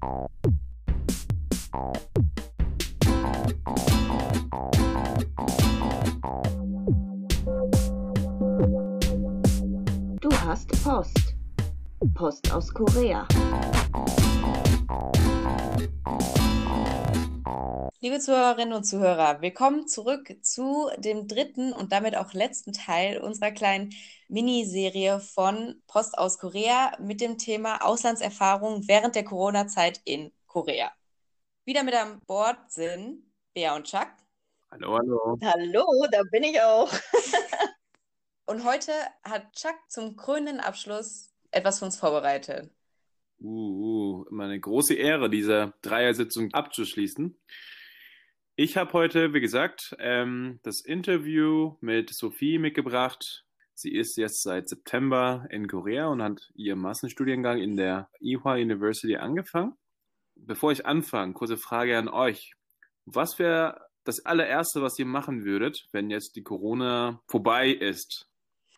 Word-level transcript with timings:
Du 0.00 0.08
hast 10.44 10.68
Post. 10.82 11.34
Post 12.14 12.50
aus 12.52 12.72
Korea. 12.72 13.26
Liebe 18.02 18.18
Zuhörerinnen 18.18 18.72
und 18.72 18.84
Zuhörer, 18.84 19.42
willkommen 19.42 19.86
zurück 19.86 20.34
zu 20.40 20.88
dem 20.96 21.28
dritten 21.28 21.74
und 21.74 21.92
damit 21.92 22.16
auch 22.16 22.32
letzten 22.32 22.72
Teil 22.72 23.18
unserer 23.18 23.50
kleinen 23.50 23.92
Miniserie 24.26 25.20
von 25.20 25.82
Post 25.86 26.16
aus 26.16 26.38
Korea 26.38 26.96
mit 26.98 27.20
dem 27.20 27.36
Thema 27.36 27.84
Auslandserfahrung 27.84 28.88
während 28.88 29.16
der 29.16 29.24
Corona-Zeit 29.24 30.00
in 30.06 30.32
Korea. 30.46 30.90
Wieder 31.66 31.82
mit 31.82 31.92
an 31.92 32.22
Bord 32.26 32.56
sind 32.68 33.22
Bea 33.52 33.76
und 33.76 33.84
Chuck. 33.84 34.08
Hallo, 34.70 34.96
hallo. 34.96 35.38
Hallo, 35.42 35.84
da 36.10 36.22
bin 36.32 36.44
ich 36.44 36.58
auch. 36.58 36.90
Und 38.46 38.64
heute 38.64 38.92
hat 39.24 39.52
Chuck 39.52 39.76
zum 39.88 40.16
krönenden 40.16 40.60
Abschluss 40.60 41.34
etwas 41.50 41.80
für 41.80 41.84
uns 41.84 41.98
vorbereitet. 41.98 42.70
Uh, 43.40 44.22
uh, 44.22 44.24
immer 44.30 44.44
eine 44.44 44.58
große 44.58 44.94
Ehre, 44.94 45.28
diese 45.28 45.74
Dreiersitzung 45.82 46.54
abzuschließen. 46.54 47.38
Ich 48.62 48.76
habe 48.76 48.92
heute, 48.92 49.32
wie 49.32 49.40
gesagt, 49.40 49.96
ähm, 50.00 50.60
das 50.62 50.82
Interview 50.82 51.78
mit 51.80 52.12
Sophie 52.12 52.58
mitgebracht. 52.58 53.46
Sie 53.72 53.90
ist 53.90 54.18
jetzt 54.18 54.42
seit 54.42 54.68
September 54.68 55.46
in 55.48 55.66
Korea 55.66 56.08
und 56.08 56.22
hat 56.22 56.52
ihren 56.54 56.80
Massenstudiengang 56.80 57.56
in 57.56 57.78
der 57.78 58.10
Ewha 58.20 58.56
University 58.56 59.16
angefangen. 59.16 59.78
Bevor 60.34 60.72
ich 60.72 60.84
anfange, 60.84 61.32
kurze 61.32 61.56
Frage 61.56 61.96
an 61.96 62.08
euch. 62.08 62.52
Was 63.06 63.38
wäre 63.38 63.80
das 64.04 64.26
allererste, 64.26 64.82
was 64.82 64.98
ihr 64.98 65.06
machen 65.06 65.46
würdet, 65.46 65.88
wenn 65.92 66.10
jetzt 66.10 66.36
die 66.36 66.42
Corona 66.42 67.22
vorbei 67.28 67.70
ist? 67.70 68.28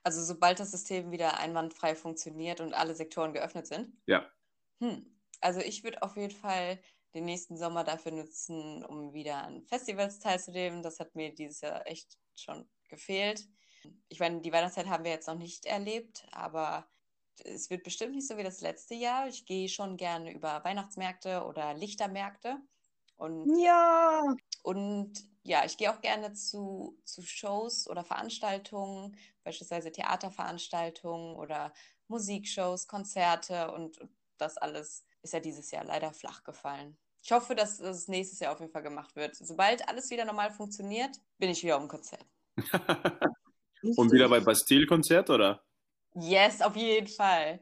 Also 0.04 0.22
sobald 0.22 0.60
das 0.60 0.70
System 0.70 1.10
wieder 1.10 1.40
einwandfrei 1.40 1.96
funktioniert 1.96 2.60
und 2.60 2.72
alle 2.72 2.94
Sektoren 2.94 3.32
geöffnet 3.32 3.66
sind? 3.66 3.92
Ja. 4.06 4.30
Hm. 4.78 5.04
Also 5.40 5.58
ich 5.58 5.82
würde 5.82 6.04
auf 6.04 6.16
jeden 6.16 6.36
Fall 6.36 6.78
den 7.14 7.24
nächsten 7.24 7.56
Sommer 7.56 7.84
dafür 7.84 8.12
nutzen, 8.12 8.84
um 8.84 9.12
wieder 9.14 9.44
an 9.44 9.64
Festivals 9.64 10.18
teilzunehmen. 10.18 10.82
Das 10.82 10.98
hat 11.00 11.14
mir 11.14 11.34
dieses 11.34 11.60
Jahr 11.60 11.86
echt 11.86 12.18
schon 12.34 12.68
gefehlt. 12.88 13.48
Ich 14.08 14.20
meine, 14.20 14.40
die 14.40 14.52
Weihnachtszeit 14.52 14.86
haben 14.88 15.04
wir 15.04 15.10
jetzt 15.12 15.26
noch 15.28 15.36
nicht 15.38 15.66
erlebt, 15.66 16.26
aber 16.32 16.88
es 17.44 17.70
wird 17.70 17.82
bestimmt 17.84 18.14
nicht 18.14 18.28
so 18.28 18.36
wie 18.36 18.44
das 18.44 18.60
letzte 18.60 18.94
Jahr. 18.94 19.28
Ich 19.28 19.46
gehe 19.46 19.68
schon 19.68 19.96
gerne 19.96 20.32
über 20.32 20.62
Weihnachtsmärkte 20.64 21.44
oder 21.44 21.74
Lichtermärkte. 21.74 22.58
Und 23.16 23.56
Ja, 23.62 24.22
und 24.62 25.12
ja, 25.44 25.64
ich 25.64 25.76
gehe 25.76 25.92
auch 25.92 26.00
gerne 26.00 26.32
zu, 26.34 27.00
zu 27.04 27.22
Shows 27.22 27.88
oder 27.88 28.04
Veranstaltungen, 28.04 29.16
beispielsweise 29.42 29.90
Theaterveranstaltungen 29.92 31.34
oder 31.36 31.72
Musikshows, 32.08 32.86
Konzerte 32.86 33.72
und, 33.72 33.98
und 33.98 34.12
das 34.38 34.56
alles 34.58 35.04
ist 35.22 35.32
ja 35.32 35.40
dieses 35.40 35.70
Jahr 35.70 35.84
leider 35.84 36.12
flach 36.12 36.44
gefallen. 36.44 36.96
Ich 37.22 37.30
hoffe, 37.32 37.54
dass 37.54 37.78
es 37.78 38.08
nächstes 38.08 38.40
Jahr 38.40 38.52
auf 38.52 38.60
jeden 38.60 38.72
Fall 38.72 38.82
gemacht 38.82 39.14
wird. 39.14 39.36
Sobald 39.36 39.88
alles 39.88 40.10
wieder 40.10 40.24
normal 40.24 40.50
funktioniert, 40.50 41.16
bin 41.38 41.50
ich 41.50 41.62
wieder 41.62 41.76
auf 41.76 41.82
dem 41.82 41.88
Konzert. 41.88 42.26
und 43.82 44.12
wieder 44.12 44.28
bei 44.28 44.40
Bastille-Konzert, 44.40 45.30
oder? 45.30 45.62
Yes, 46.14 46.60
auf 46.60 46.76
jeden 46.76 47.06
Fall. 47.06 47.60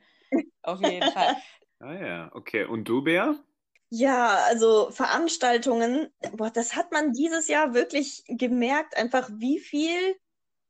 Auf 0.62 0.80
jeden 0.80 1.10
Fall. 1.12 1.36
Ah 1.82 1.94
ja, 1.94 2.30
okay. 2.34 2.66
Und 2.66 2.84
du, 2.84 3.00
Bea? 3.00 3.42
ja, 3.90 4.44
also 4.46 4.90
Veranstaltungen, 4.92 6.12
boah, 6.32 6.50
das 6.50 6.76
hat 6.76 6.92
man 6.92 7.12
dieses 7.12 7.48
Jahr 7.48 7.74
wirklich 7.74 8.22
gemerkt, 8.28 8.96
einfach 8.96 9.28
wie 9.32 9.58
viel 9.58 10.16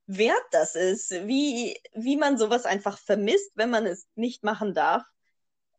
wert 0.07 0.45
das 0.53 0.75
ist, 0.75 1.11
wie, 1.27 1.79
wie 1.93 2.17
man 2.17 2.39
sowas 2.39 2.65
einfach 2.65 2.99
vermisst, 2.99 3.53
wenn 3.55 3.71
man 3.71 3.87
es 3.87 4.09
nicht 4.15 4.43
machen 4.43 4.75
darf. 4.75 5.05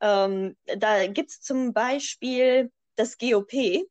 Ähm, 0.02 0.58
da 0.78 1.08
gibt's 1.08 1.42
zum 1.42 1.74
Beispiel 1.74 2.72
das 2.96 3.18
GOP, 3.18 3.88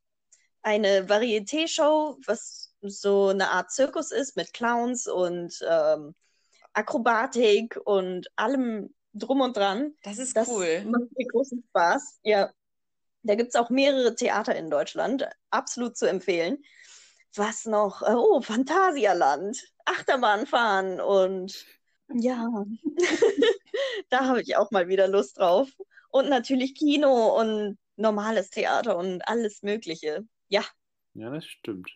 eine 0.61 1.07
Varieté-Show, 1.09 2.17
was 2.25 2.73
so 2.81 3.29
eine 3.29 3.49
Art 3.49 3.71
Zirkus 3.71 4.11
ist 4.11 4.35
mit 4.35 4.53
Clowns 4.53 5.07
und 5.07 5.59
ähm, 5.67 6.13
Akrobatik 6.73 7.79
und 7.85 8.27
allem 8.35 8.93
drum 9.13 9.41
und 9.41 9.55
dran. 9.57 9.93
Das 10.03 10.17
ist 10.17 10.35
Das 10.35 10.47
cool. 10.49 10.83
macht 10.85 11.17
mir 11.17 11.27
großen 11.27 11.63
Spaß. 11.69 12.19
Ja. 12.23 12.51
Da 13.23 13.35
gibt's 13.35 13.55
auch 13.55 13.69
mehrere 13.69 14.15
Theater 14.15 14.55
in 14.55 14.69
Deutschland. 14.69 15.27
Absolut 15.49 15.95
zu 15.95 16.07
empfehlen. 16.07 16.63
Was 17.35 17.65
noch? 17.65 18.01
Oh, 18.01 18.41
Phantasialand. 18.41 19.63
Achterbahn 19.85 20.45
fahren 20.47 20.99
und 20.99 21.65
ja, 22.13 22.65
da 24.09 24.25
habe 24.25 24.41
ich 24.41 24.57
auch 24.57 24.71
mal 24.71 24.87
wieder 24.87 25.07
Lust 25.07 25.37
drauf. 25.37 25.69
Und 26.11 26.29
natürlich 26.29 26.75
Kino 26.75 27.39
und 27.39 27.77
normales 27.95 28.49
Theater 28.49 28.97
und 28.97 29.27
alles 29.27 29.63
Mögliche. 29.63 30.25
Ja, 30.49 30.63
Ja, 31.13 31.29
das 31.29 31.45
stimmt. 31.45 31.89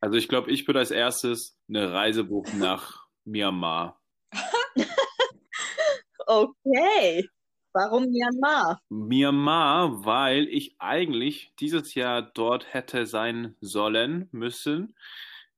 Also 0.00 0.16
ich 0.16 0.28
glaube, 0.28 0.50
ich 0.50 0.66
würde 0.66 0.80
als 0.80 0.90
erstes 0.90 1.58
eine 1.68 1.92
Reise 1.92 2.24
buchen 2.24 2.58
nach 2.58 3.06
Myanmar. 3.24 4.00
okay. 6.26 7.28
Warum 7.72 8.06
Myanmar? 8.06 8.80
Myanmar, 8.88 10.04
weil 10.04 10.48
ich 10.48 10.74
eigentlich 10.78 11.52
dieses 11.60 11.94
Jahr 11.94 12.22
dort 12.22 12.72
hätte 12.74 13.06
sein 13.06 13.56
sollen 13.60 14.28
müssen, 14.32 14.96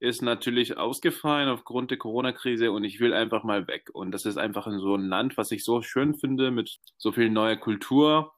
ist 0.02 0.20
natürlich 0.20 0.78
ausgefallen 0.78 1.48
aufgrund 1.48 1.92
der 1.92 1.98
Corona-Krise 1.98 2.72
und 2.72 2.82
ich 2.82 2.98
will 2.98 3.14
einfach 3.14 3.44
mal 3.44 3.68
weg. 3.68 3.88
Und 3.92 4.10
das 4.10 4.26
ist 4.26 4.36
einfach 4.36 4.66
in 4.66 4.80
so 4.80 4.96
ein 4.96 5.06
Land, 5.06 5.36
was 5.36 5.52
ich 5.52 5.62
so 5.62 5.80
schön 5.80 6.16
finde, 6.16 6.50
mit 6.50 6.80
so 6.96 7.12
viel 7.12 7.30
neuer 7.30 7.54
Kultur. 7.54 8.34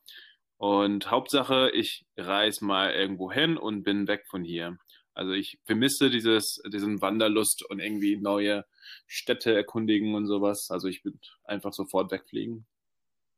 Und 0.59 1.11
Hauptsache, 1.11 1.71
ich 1.71 2.05
reise 2.19 2.67
mal 2.67 2.93
irgendwo 2.93 3.33
hin 3.33 3.57
und 3.57 3.83
bin 3.83 4.07
weg 4.07 4.27
von 4.29 4.45
hier. 4.45 4.77
Also 5.15 5.33
ich 5.33 5.59
vermisse 5.65 6.11
dieses, 6.11 6.61
diesen 6.71 7.01
Wanderlust 7.01 7.65
und 7.65 7.81
irgendwie 7.81 8.19
neue 8.19 8.67
Städte 9.07 9.55
erkundigen 9.55 10.15
und 10.15 10.27
sowas. 10.27 10.71
Also 10.71 10.89
ich 10.89 11.03
würde 11.03 11.19
einfach 11.45 11.73
sofort 11.73 12.11
wegfliegen. 12.11 12.67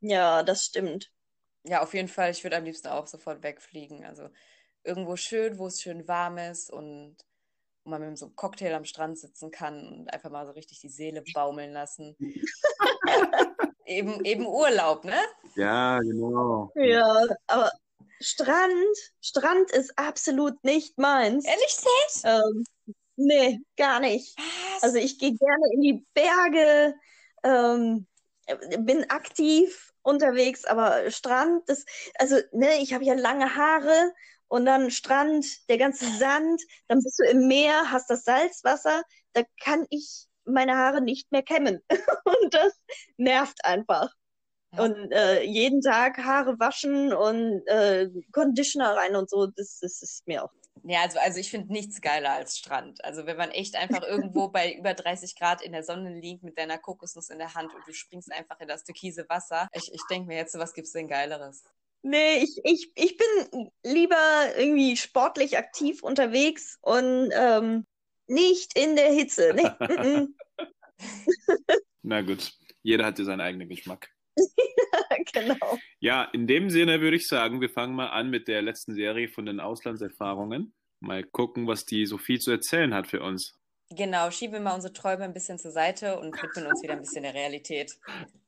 Ja, 0.01 0.43
das 0.43 0.65
stimmt. 0.65 1.13
Ja, 1.63 1.81
auf 1.81 1.95
jeden 1.95 2.09
Fall. 2.09 2.33
Ich 2.33 2.43
würde 2.43 2.57
am 2.57 2.65
liebsten 2.65 2.89
auch 2.89 3.07
sofort 3.07 3.45
wegfliegen. 3.45 4.05
Also 4.05 4.31
irgendwo 4.83 5.15
schön, 5.15 5.59
wo 5.59 5.69
es 5.69 5.81
schön 5.81 6.09
warm 6.09 6.39
ist 6.39 6.73
und 6.73 7.17
wo 7.87 7.91
man 7.91 8.03
mit 8.03 8.19
so 8.19 8.27
einem 8.27 8.37
Cocktail 8.37 8.75
am 8.75 8.85
Strand 8.85 9.17
sitzen 9.17 9.51
kann 9.51 9.87
und 9.87 10.13
einfach 10.13 10.31
mal 10.31 10.45
so 10.45 10.53
richtig 10.53 10.81
die 10.81 10.89
Seele 10.89 11.23
baumeln 11.33 11.73
lassen. 11.73 12.17
eben, 13.87 14.25
eben 14.25 14.45
Urlaub, 14.45 15.05
ne? 15.05 15.21
Ja, 15.55 16.01
genau. 16.01 16.73
Ja, 16.75 17.27
aber 17.47 17.71
Strand, 18.21 18.97
Strand 19.23 19.71
ist 19.71 19.97
absolut 19.97 20.63
nicht 20.65 20.99
meins. 20.99 21.45
Ehrlich 21.45 21.77
nicht? 21.77 22.25
Ähm, 22.25 22.65
nee, 23.15 23.61
gar 23.77 24.01
nicht. 24.01 24.37
Was? 24.37 24.83
Also 24.83 24.99
ich 24.99 25.19
gehe 25.21 25.35
gerne 25.35 25.67
in 25.73 25.81
die 25.81 26.07
Berge, 26.13 26.95
ähm, 27.45 28.07
bin 28.81 29.09
aktiv 29.11 29.93
unterwegs, 30.03 30.65
aber 30.65 31.09
Strand, 31.13 31.69
das, 31.69 31.85
also 32.19 32.37
ne, 32.51 32.79
ich 32.81 32.95
habe 32.95 33.05
ja 33.05 33.15
lange 33.15 33.55
Haare 33.55 34.13
und 34.49 34.67
dann 34.67 34.91
Strand, 34.91 35.47
der 35.69 35.79
ganze 35.79 36.07
Sand, 36.19 36.61
dann 36.89 37.03
bist 37.03 37.19
du 37.19 37.25
im 37.25 37.49
Meer, 37.49 37.91
hast 37.91 38.11
das 38.11 38.25
Salzwasser, 38.25 39.03
da 39.33 39.43
kann 39.61 39.87
ich 39.91 40.27
meine 40.45 40.77
Haare 40.77 41.01
nicht 41.01 41.31
mehr 41.33 41.43
kämmen 41.43 41.81
und 42.25 42.55
das 42.55 42.73
nervt 43.17 43.65
einfach. 43.65 44.13
Ja. 44.73 44.85
Und 44.85 45.13
äh, 45.13 45.43
jeden 45.43 45.81
Tag 45.81 46.19
Haare 46.19 46.59
waschen 46.59 47.13
und 47.13 47.67
äh, 47.67 48.09
Conditioner 48.33 48.97
rein 48.97 49.17
und 49.17 49.31
so, 49.31 49.47
das, 49.47 49.79
das 49.81 50.03
ist 50.03 50.27
mir 50.27 50.45
auch. 50.45 50.53
Ja, 50.83 51.03
also, 51.03 51.19
also 51.19 51.41
ich 51.41 51.51
finde 51.51 51.73
nichts 51.73 52.01
geiler 52.01 52.33
als 52.33 52.59
Strand. 52.59 53.05
Also 53.05 53.27
wenn 53.27 53.37
man 53.37 53.51
echt 53.51 53.77
einfach 53.77 54.03
irgendwo 54.07 54.49
bei 54.49 54.73
über 54.73 54.95
30 54.95 55.37
Grad 55.37 55.63
in 55.63 55.73
der 55.73 55.83
Sonne 55.83 56.15
liegt 56.15 56.43
mit 56.43 56.59
deiner 56.59 56.79
Kokosnuss 56.79 57.31
in 57.31 57.39
der 57.39 57.55
Hand 57.55 57.75
und 57.75 57.87
du 57.87 57.93
springst 57.93 58.33
einfach 58.33 58.61
in 58.61 58.69
das 58.69 58.85
türkise 58.85 59.27
Wasser. 59.29 59.69
Ich, 59.73 59.93
ich 59.93 60.03
denke 60.11 60.29
mir 60.29 60.37
jetzt, 60.37 60.57
was 60.59 60.75
gibt's 60.75 60.93
denn 60.93 61.09
Geileres? 61.09 61.65
Nee, 62.07 62.45
ich, 62.45 62.61
ich, 62.63 62.93
ich 62.95 63.17
bin 63.17 63.69
lieber 63.83 64.17
irgendwie 64.57 64.97
sportlich 64.97 65.59
aktiv 65.59 66.05
unterwegs 66.05 66.79
und 66.81 67.31
ähm, 67.33 67.85
nicht 68.29 68.79
in 68.79 68.95
der 68.95 69.13
Hitze. 69.13 69.53
Nee, 69.57 69.71
mm, 69.85 70.35
Na 72.03 72.23
gut, 72.23 72.53
jeder 72.85 73.07
hat 73.07 73.19
ja 73.19 73.25
seinen 73.25 73.41
eigenen 73.41 73.69
Geschmack. 73.69 74.09
genau. 75.33 75.79
Ja, 75.99 76.23
in 76.33 76.47
dem 76.47 76.71
Sinne 76.71 77.01
würde 77.01 77.17
ich 77.17 77.27
sagen, 77.27 77.61
wir 77.61 77.71
fangen 77.71 77.97
mal 77.97 78.11
an 78.11 78.31
mit 78.31 78.47
der 78.47 78.63
letzten 78.63 78.95
Serie 78.95 79.29
von 79.29 79.45
den 79.45 79.59
Auslandserfahrungen. 79.59 80.75
Mal 81.01 81.25
gucken, 81.25 81.67
was 81.67 81.87
die 81.87 82.07
Sophie 82.07 82.39
zu 82.39 82.53
erzählen 82.53 82.95
hat 82.95 83.09
für 83.09 83.21
uns. 83.21 83.59
Genau, 83.91 84.31
schieben 84.31 84.55
wir 84.55 84.61
mal 84.61 84.77
unsere 84.77 84.93
Träume 84.93 85.25
ein 85.25 85.35
bisschen 85.35 85.59
zur 85.59 85.73
Seite 85.73 86.21
und 86.21 86.41
widmen 86.41 86.69
uns 86.69 86.85
wieder 86.85 86.93
ein 86.93 87.01
bisschen 87.01 87.25
der 87.25 87.35
Realität. 87.35 87.99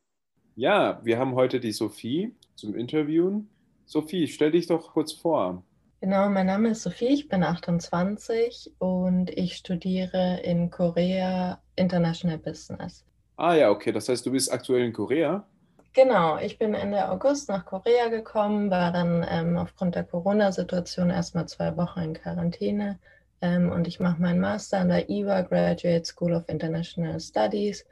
Ja, 0.58 0.98
wir 1.04 1.20
haben 1.20 1.36
heute 1.36 1.60
die 1.60 1.70
Sophie 1.70 2.34
zum 2.56 2.74
Interviewen. 2.74 3.48
Sophie, 3.86 4.26
stell 4.26 4.50
dich 4.50 4.66
doch 4.66 4.92
kurz 4.92 5.12
vor. 5.12 5.62
Genau, 6.00 6.28
mein 6.28 6.46
Name 6.46 6.70
ist 6.70 6.82
Sophie, 6.82 7.10
ich 7.10 7.28
bin 7.28 7.44
28 7.44 8.72
und 8.80 9.30
ich 9.30 9.54
studiere 9.54 10.40
in 10.42 10.68
Korea 10.68 11.62
International 11.76 12.38
Business. 12.38 13.04
Ah 13.36 13.54
ja, 13.54 13.70
okay, 13.70 13.92
das 13.92 14.08
heißt, 14.08 14.26
du 14.26 14.32
bist 14.32 14.52
aktuell 14.52 14.82
in 14.82 14.92
Korea? 14.92 15.46
Genau, 15.92 16.38
ich 16.38 16.58
bin 16.58 16.74
Ende 16.74 17.08
August 17.08 17.48
nach 17.48 17.64
Korea 17.64 18.08
gekommen, 18.08 18.68
war 18.68 18.90
dann 18.90 19.24
ähm, 19.30 19.56
aufgrund 19.56 19.94
der 19.94 20.02
Corona-Situation 20.02 21.10
erstmal 21.10 21.46
zwei 21.46 21.76
Wochen 21.76 22.00
in 22.00 22.14
Quarantäne 22.14 22.98
ähm, 23.42 23.70
und 23.70 23.86
ich 23.86 24.00
mache 24.00 24.20
meinen 24.20 24.40
Master 24.40 24.78
an 24.78 24.88
der 24.88 25.08
IWA 25.08 25.42
Graduate 25.42 26.04
School 26.04 26.32
of 26.32 26.48
International 26.48 27.20
Studies. 27.20 27.86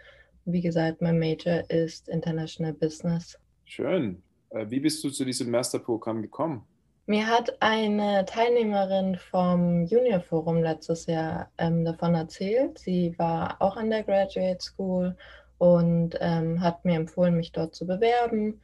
Wie 0.46 0.60
gesagt, 0.60 1.02
mein 1.02 1.18
Major 1.18 1.68
ist 1.70 2.08
International 2.08 2.72
Business. 2.72 3.36
Schön. 3.64 4.22
Äh, 4.50 4.66
wie 4.70 4.78
bist 4.78 5.02
du 5.02 5.10
zu 5.10 5.24
diesem 5.24 5.50
Masterprogramm 5.50 6.22
gekommen? 6.22 6.64
Mir 7.06 7.26
hat 7.26 7.60
eine 7.60 8.24
Teilnehmerin 8.26 9.16
vom 9.16 9.86
Junior 9.86 10.20
Forum 10.20 10.62
letztes 10.62 11.06
Jahr 11.06 11.50
ähm, 11.58 11.84
davon 11.84 12.14
erzählt. 12.14 12.78
Sie 12.78 13.14
war 13.18 13.60
auch 13.60 13.76
an 13.76 13.90
der 13.90 14.04
Graduate 14.04 14.62
School 14.62 15.16
und 15.58 16.16
ähm, 16.20 16.60
hat 16.60 16.84
mir 16.84 16.94
empfohlen, 16.94 17.36
mich 17.36 17.50
dort 17.50 17.74
zu 17.74 17.84
bewerben. 17.84 18.60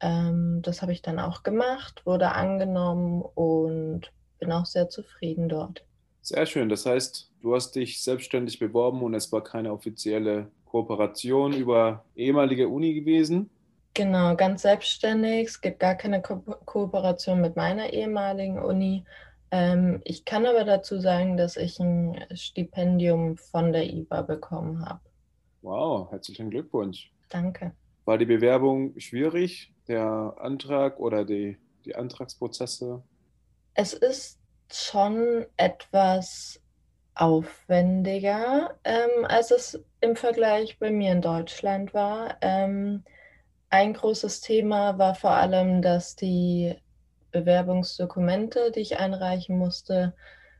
Ähm, 0.00 0.60
das 0.62 0.80
habe 0.80 0.92
ich 0.92 1.02
dann 1.02 1.18
auch 1.18 1.42
gemacht, 1.42 2.06
wurde 2.06 2.32
angenommen 2.32 3.20
und 3.22 4.10
bin 4.38 4.50
auch 4.50 4.66
sehr 4.66 4.88
zufrieden 4.88 5.50
dort. 5.50 5.84
Sehr 6.22 6.46
schön. 6.46 6.70
Das 6.70 6.86
heißt, 6.86 7.30
du 7.42 7.54
hast 7.54 7.72
dich 7.72 8.02
selbstständig 8.02 8.58
beworben 8.58 9.02
und 9.02 9.12
es 9.12 9.30
war 9.30 9.44
keine 9.44 9.72
offizielle 9.72 10.50
Kooperation 10.72 11.52
über 11.52 12.02
ehemalige 12.16 12.66
Uni 12.66 12.94
gewesen. 12.94 13.50
Genau, 13.92 14.34
ganz 14.36 14.62
selbstständig. 14.62 15.48
Es 15.48 15.60
gibt 15.60 15.80
gar 15.80 15.96
keine 15.96 16.22
Ko 16.22 16.36
Kooperation 16.64 17.42
mit 17.42 17.56
meiner 17.56 17.92
ehemaligen 17.92 18.58
Uni. 18.58 19.04
Ähm, 19.50 20.00
ich 20.04 20.24
kann 20.24 20.46
aber 20.46 20.64
dazu 20.64 20.98
sagen, 20.98 21.36
dass 21.36 21.58
ich 21.58 21.78
ein 21.78 22.24
Stipendium 22.32 23.36
von 23.36 23.72
der 23.72 23.84
IBA 23.84 24.22
bekommen 24.22 24.82
habe. 24.86 25.00
Wow, 25.60 26.10
herzlichen 26.10 26.48
Glückwunsch. 26.48 27.12
Danke. 27.28 27.72
War 28.06 28.16
die 28.16 28.24
Bewerbung 28.24 28.98
schwierig, 28.98 29.74
der 29.88 30.36
Antrag 30.40 30.98
oder 30.98 31.26
die, 31.26 31.58
die 31.84 31.94
Antragsprozesse? 31.94 33.02
Es 33.74 33.92
ist 33.92 34.40
schon 34.70 35.44
etwas 35.58 36.61
aufwendiger, 37.14 38.74
ähm, 38.84 39.24
als 39.24 39.50
es 39.50 39.82
im 40.00 40.16
Vergleich 40.16 40.78
bei 40.78 40.90
mir 40.90 41.12
in 41.12 41.22
Deutschland 41.22 41.94
war. 41.94 42.36
Ähm, 42.40 43.04
ein 43.70 43.94
großes 43.94 44.40
Thema 44.40 44.98
war 44.98 45.14
vor 45.14 45.32
allem, 45.32 45.82
dass 45.82 46.16
die 46.16 46.76
Bewerbungsdokumente, 47.30 48.70
die 48.70 48.80
ich 48.80 48.98
einreichen 48.98 49.56
musste, 49.56 50.14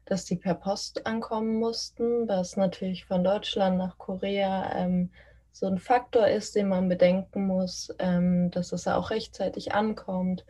dass 0.05 0.25
die 0.25 0.37
per 0.37 0.55
Post 0.55 1.07
ankommen 1.07 1.57
mussten, 1.57 2.29
was 2.29 2.57
natürlich 2.57 3.05
von 3.05 3.23
Deutschland 3.23 3.79
nach 3.79 3.99
Korea 3.99 4.73
ähm, 4.77 5.11
so 5.53 5.67
ein 5.67 5.79
Faktor 5.79 6.27
ist, 6.27 6.57
den 6.57 6.69
man 6.69 6.89
bedenken 6.89 7.47
muss, 7.47 7.95
ähm, 7.99 8.51
dass 8.51 8.73
es 8.73 8.89
auch 8.89 9.11
rechtzeitig 9.11 9.75
ankommt. 9.75 10.45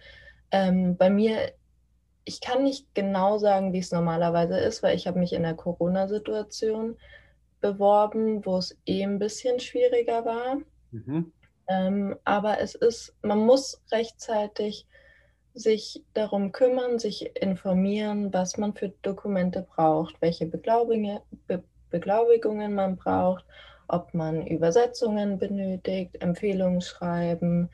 Ähm, 0.51 0.97
bei 0.97 1.11
mir, 1.11 1.53
ich 2.25 2.41
kann 2.41 2.65
nicht 2.65 2.95
genau 2.95 3.39
sagen, 3.39 3.73
wie 3.73 3.79
es 3.79 3.93
normalerweise 3.93 4.59
ist, 4.59 4.83
weil 4.83 4.97
ich 4.97 5.07
habe 5.07 5.19
mich 5.19 5.33
in 5.33 5.43
der 5.43 5.55
Corona-Situation 5.55 6.97
beworben, 7.61 8.45
wo 8.45 8.59
es 8.59 8.77
eh 8.87 9.03
ein 9.03 9.19
bisschen 9.19 9.61
schwieriger 9.61 10.25
war. 10.25 10.59
Mhm. 10.91 11.33
Ähm, 11.69 12.17
aber 12.25 12.61
es 12.61 12.75
ist, 12.75 13.15
man 13.23 13.39
muss 13.39 13.83
rechtzeitig 13.91 14.87
sich 15.55 16.03
darum 16.15 16.53
kümmern, 16.53 16.99
sich 16.99 17.37
informieren, 17.37 18.33
was 18.33 18.57
man 18.57 18.75
für 18.75 18.91
Dokumente 19.03 19.63
braucht, 19.63 20.21
welche 20.21 20.47
Beglaubigungen, 20.47 21.21
Be 21.47 21.63
Beglaubigungen 21.91 22.75
man 22.75 22.97
braucht, 22.97 23.45
ob 23.87 24.15
man 24.15 24.47
Übersetzungen 24.47 25.39
benötigt, 25.39 26.23
Empfehlungen 26.23 26.81
schreiben. 26.81 27.69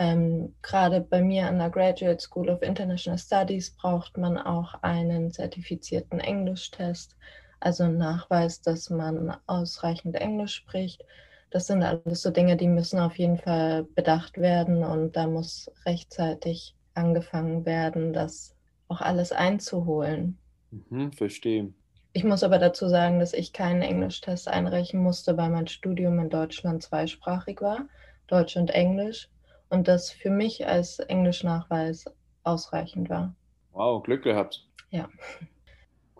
Ähm, 0.00 0.54
Gerade 0.62 1.02
bei 1.02 1.20
mir 1.20 1.46
an 1.46 1.58
der 1.58 1.68
Graduate 1.68 2.20
School 2.22 2.48
of 2.48 2.62
International 2.62 3.18
Studies 3.18 3.70
braucht 3.76 4.16
man 4.16 4.38
auch 4.38 4.72
einen 4.82 5.30
zertifizierten 5.30 6.20
Englischtest, 6.20 7.16
also 7.60 7.84
einen 7.84 7.98
Nachweis, 7.98 8.62
dass 8.62 8.88
man 8.88 9.36
ausreichend 9.46 10.16
Englisch 10.16 10.54
spricht. 10.54 11.04
Das 11.50 11.66
sind 11.66 11.82
alles 11.82 12.22
so 12.22 12.30
Dinge, 12.30 12.56
die 12.56 12.66
müssen 12.66 12.98
auf 12.98 13.18
jeden 13.18 13.36
Fall 13.36 13.84
bedacht 13.94 14.38
werden 14.38 14.84
und 14.84 15.16
da 15.16 15.26
muss 15.26 15.70
rechtzeitig 15.84 16.74
angefangen 16.94 17.66
werden, 17.66 18.14
das 18.14 18.56
auch 18.88 19.02
alles 19.02 19.32
einzuholen. 19.32 20.38
Mhm, 20.70 21.12
verstehe. 21.12 21.74
Ich 22.14 22.24
muss 22.24 22.42
aber 22.42 22.58
dazu 22.58 22.88
sagen, 22.88 23.18
dass 23.18 23.34
ich 23.34 23.52
keinen 23.52 23.82
Englischtest 23.82 24.48
einreichen 24.48 25.02
musste, 25.02 25.36
weil 25.36 25.50
mein 25.50 25.66
Studium 25.66 26.18
in 26.20 26.30
Deutschland 26.30 26.82
zweisprachig 26.82 27.60
war, 27.60 27.86
Deutsch 28.28 28.56
und 28.56 28.70
Englisch, 28.70 29.28
und 29.70 29.88
das 29.88 30.10
für 30.10 30.30
mich 30.30 30.66
als 30.66 30.98
Englischnachweis 30.98 32.04
ausreichend 32.42 33.08
war. 33.08 33.34
Wow, 33.72 34.02
Glück 34.02 34.22
gehabt. 34.22 34.66
Ja. 34.90 35.08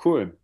Cool. 0.05 0.37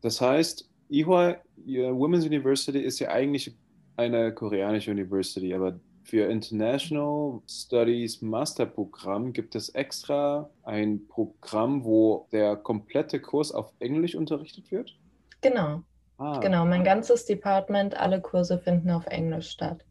Das 0.00 0.20
heißt, 0.20 0.70
Ihua 0.88 1.36
Women's 1.56 2.24
University 2.24 2.78
ist 2.78 2.98
ja 3.00 3.10
eigentlich 3.10 3.54
eine 3.96 4.32
koreanische 4.32 4.90
University, 4.90 5.54
aber 5.54 5.78
für 6.04 6.28
International 6.30 7.40
Studies 7.48 8.20
Masterprogramm 8.20 9.32
gibt 9.32 9.54
es 9.54 9.70
extra 9.70 10.50
ein 10.62 11.06
Programm, 11.08 11.84
wo 11.84 12.28
der 12.32 12.56
komplette 12.56 13.20
Kurs 13.20 13.52
auf 13.52 13.72
Englisch 13.78 14.14
unterrichtet 14.14 14.70
wird? 14.70 14.94
Genau. 15.40 15.82
Ah. 16.18 16.38
Genau, 16.40 16.64
mein 16.64 16.84
ganzes 16.84 17.24
Department, 17.24 17.98
alle 17.98 18.20
Kurse 18.20 18.58
finden 18.58 18.90
auf 18.90 19.06
Englisch 19.06 19.50
statt. 19.50 19.84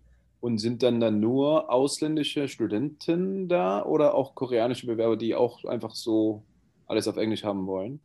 Und 0.44 0.58
sind 0.58 0.84
dann 0.84 1.00
dann 1.00 1.22
nur 1.22 1.72
ausländische 1.72 2.50
Studenten 2.50 3.48
da 3.48 3.82
oder 3.82 4.14
auch 4.14 4.36
koreanische 4.36 4.86
Bewerber, 4.88 5.16
die 5.16 5.36
auch 5.36 5.64
einfach 5.64 5.96
so 5.96 6.44
alles 6.86 7.08
auf 7.08 7.16
Englisch 7.16 7.46
haben 7.46 7.66
wollen? 7.66 8.02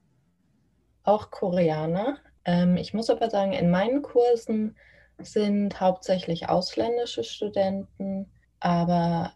Auch 1.03 1.33
Koreaner. 1.33 2.19
Ähm, 2.45 2.77
ich 2.77 2.95
muss 2.95 3.11
aber 3.11 3.29
sagen, 3.29 3.55
in 3.55 3.73
meinen 3.73 4.03
Kursen 4.03 4.77
sind 5.19 5.81
hauptsächlich 5.81 6.49
ausländische 6.49 7.25
Studenten, 7.25 8.31
aber 8.61 9.33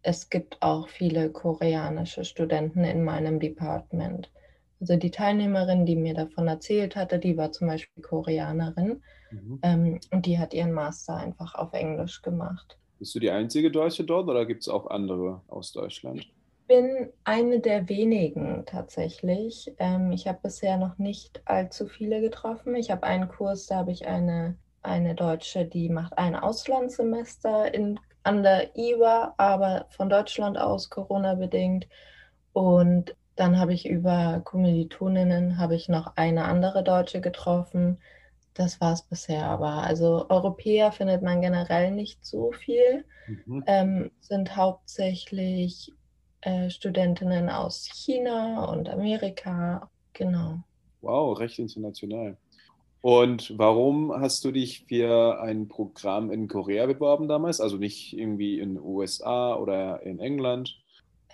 es 0.00 0.30
gibt 0.30 0.56
auch 0.62 0.88
viele 0.88 1.30
koreanische 1.30 2.24
Studenten 2.24 2.82
in 2.82 3.04
meinem 3.04 3.40
Department. 3.40 4.30
Also 4.80 4.96
die 4.96 5.10
Teilnehmerin, 5.10 5.86
die 5.86 5.96
mir 5.96 6.14
davon 6.14 6.48
erzählt 6.48 6.96
hatte, 6.96 7.18
die 7.18 7.36
war 7.36 7.52
zum 7.52 7.68
Beispiel 7.68 8.02
Koreanerin 8.02 9.02
mhm. 9.30 9.58
ähm, 9.62 10.00
und 10.12 10.26
die 10.26 10.38
hat 10.38 10.54
ihren 10.54 10.72
Master 10.72 11.16
einfach 11.16 11.54
auf 11.54 11.72
Englisch 11.72 12.22
gemacht. 12.22 12.78
Bist 12.98 13.14
du 13.14 13.20
die 13.20 13.30
einzige 13.30 13.70
Deutsche 13.70 14.04
dort 14.04 14.28
oder 14.28 14.46
gibt 14.46 14.62
es 14.62 14.68
auch 14.68 14.86
andere 14.88 15.42
aus 15.48 15.72
Deutschland? 15.72 16.20
Ich 16.20 16.32
bin 16.66 17.08
eine 17.24 17.60
der 17.60 17.88
wenigen 17.88 18.64
tatsächlich. 18.66 19.72
Ähm, 19.78 20.12
ich 20.12 20.26
habe 20.26 20.40
bisher 20.42 20.76
noch 20.76 20.98
nicht 20.98 21.42
allzu 21.44 21.86
viele 21.86 22.20
getroffen. 22.20 22.74
Ich 22.74 22.90
habe 22.90 23.04
einen 23.04 23.28
Kurs, 23.28 23.66
da 23.66 23.76
habe 23.76 23.92
ich 23.92 24.06
eine 24.06 24.56
eine 24.82 25.14
Deutsche, 25.14 25.64
die 25.64 25.88
macht 25.88 26.16
ein 26.18 26.34
Auslandssemester 26.34 27.72
in, 27.74 27.98
an 28.22 28.42
der 28.42 28.76
IWA, 28.76 29.34
aber 29.36 29.86
von 29.90 30.08
Deutschland 30.08 30.58
aus 30.58 30.90
Corona-bedingt. 30.90 31.86
Und 32.52 33.14
dann 33.38 33.58
habe 33.58 33.72
ich 33.72 33.88
über 33.88 34.40
Kommilitoninnen 34.44 35.58
habe 35.58 35.76
ich 35.76 35.88
noch 35.88 36.16
eine 36.16 36.44
andere 36.44 36.82
Deutsche 36.82 37.20
getroffen. 37.20 37.98
Das 38.54 38.80
war 38.80 38.92
es 38.92 39.02
bisher 39.02 39.44
aber. 39.44 39.84
Also 39.84 40.26
Europäer 40.28 40.90
findet 40.90 41.22
man 41.22 41.40
generell 41.40 41.92
nicht 41.92 42.26
so 42.26 42.50
viel. 42.50 43.04
Mhm. 43.28 43.64
Ähm, 43.68 44.10
sind 44.18 44.56
hauptsächlich 44.56 45.92
äh, 46.40 46.68
Studentinnen 46.68 47.48
aus 47.48 47.84
China 47.84 48.64
und 48.64 48.88
Amerika. 48.88 49.88
Genau. 50.14 50.58
Wow, 51.00 51.38
recht 51.38 51.60
international. 51.60 52.36
Und 53.00 53.56
warum 53.56 54.12
hast 54.12 54.44
du 54.44 54.50
dich 54.50 54.84
für 54.88 55.40
ein 55.40 55.68
Programm 55.68 56.32
in 56.32 56.48
Korea 56.48 56.86
beworben 56.86 57.28
damals? 57.28 57.60
Also 57.60 57.76
nicht 57.76 58.18
irgendwie 58.18 58.58
in 58.58 58.74
den 58.74 58.82
USA 58.82 59.54
oder 59.54 60.02
in 60.02 60.18
England? 60.18 60.76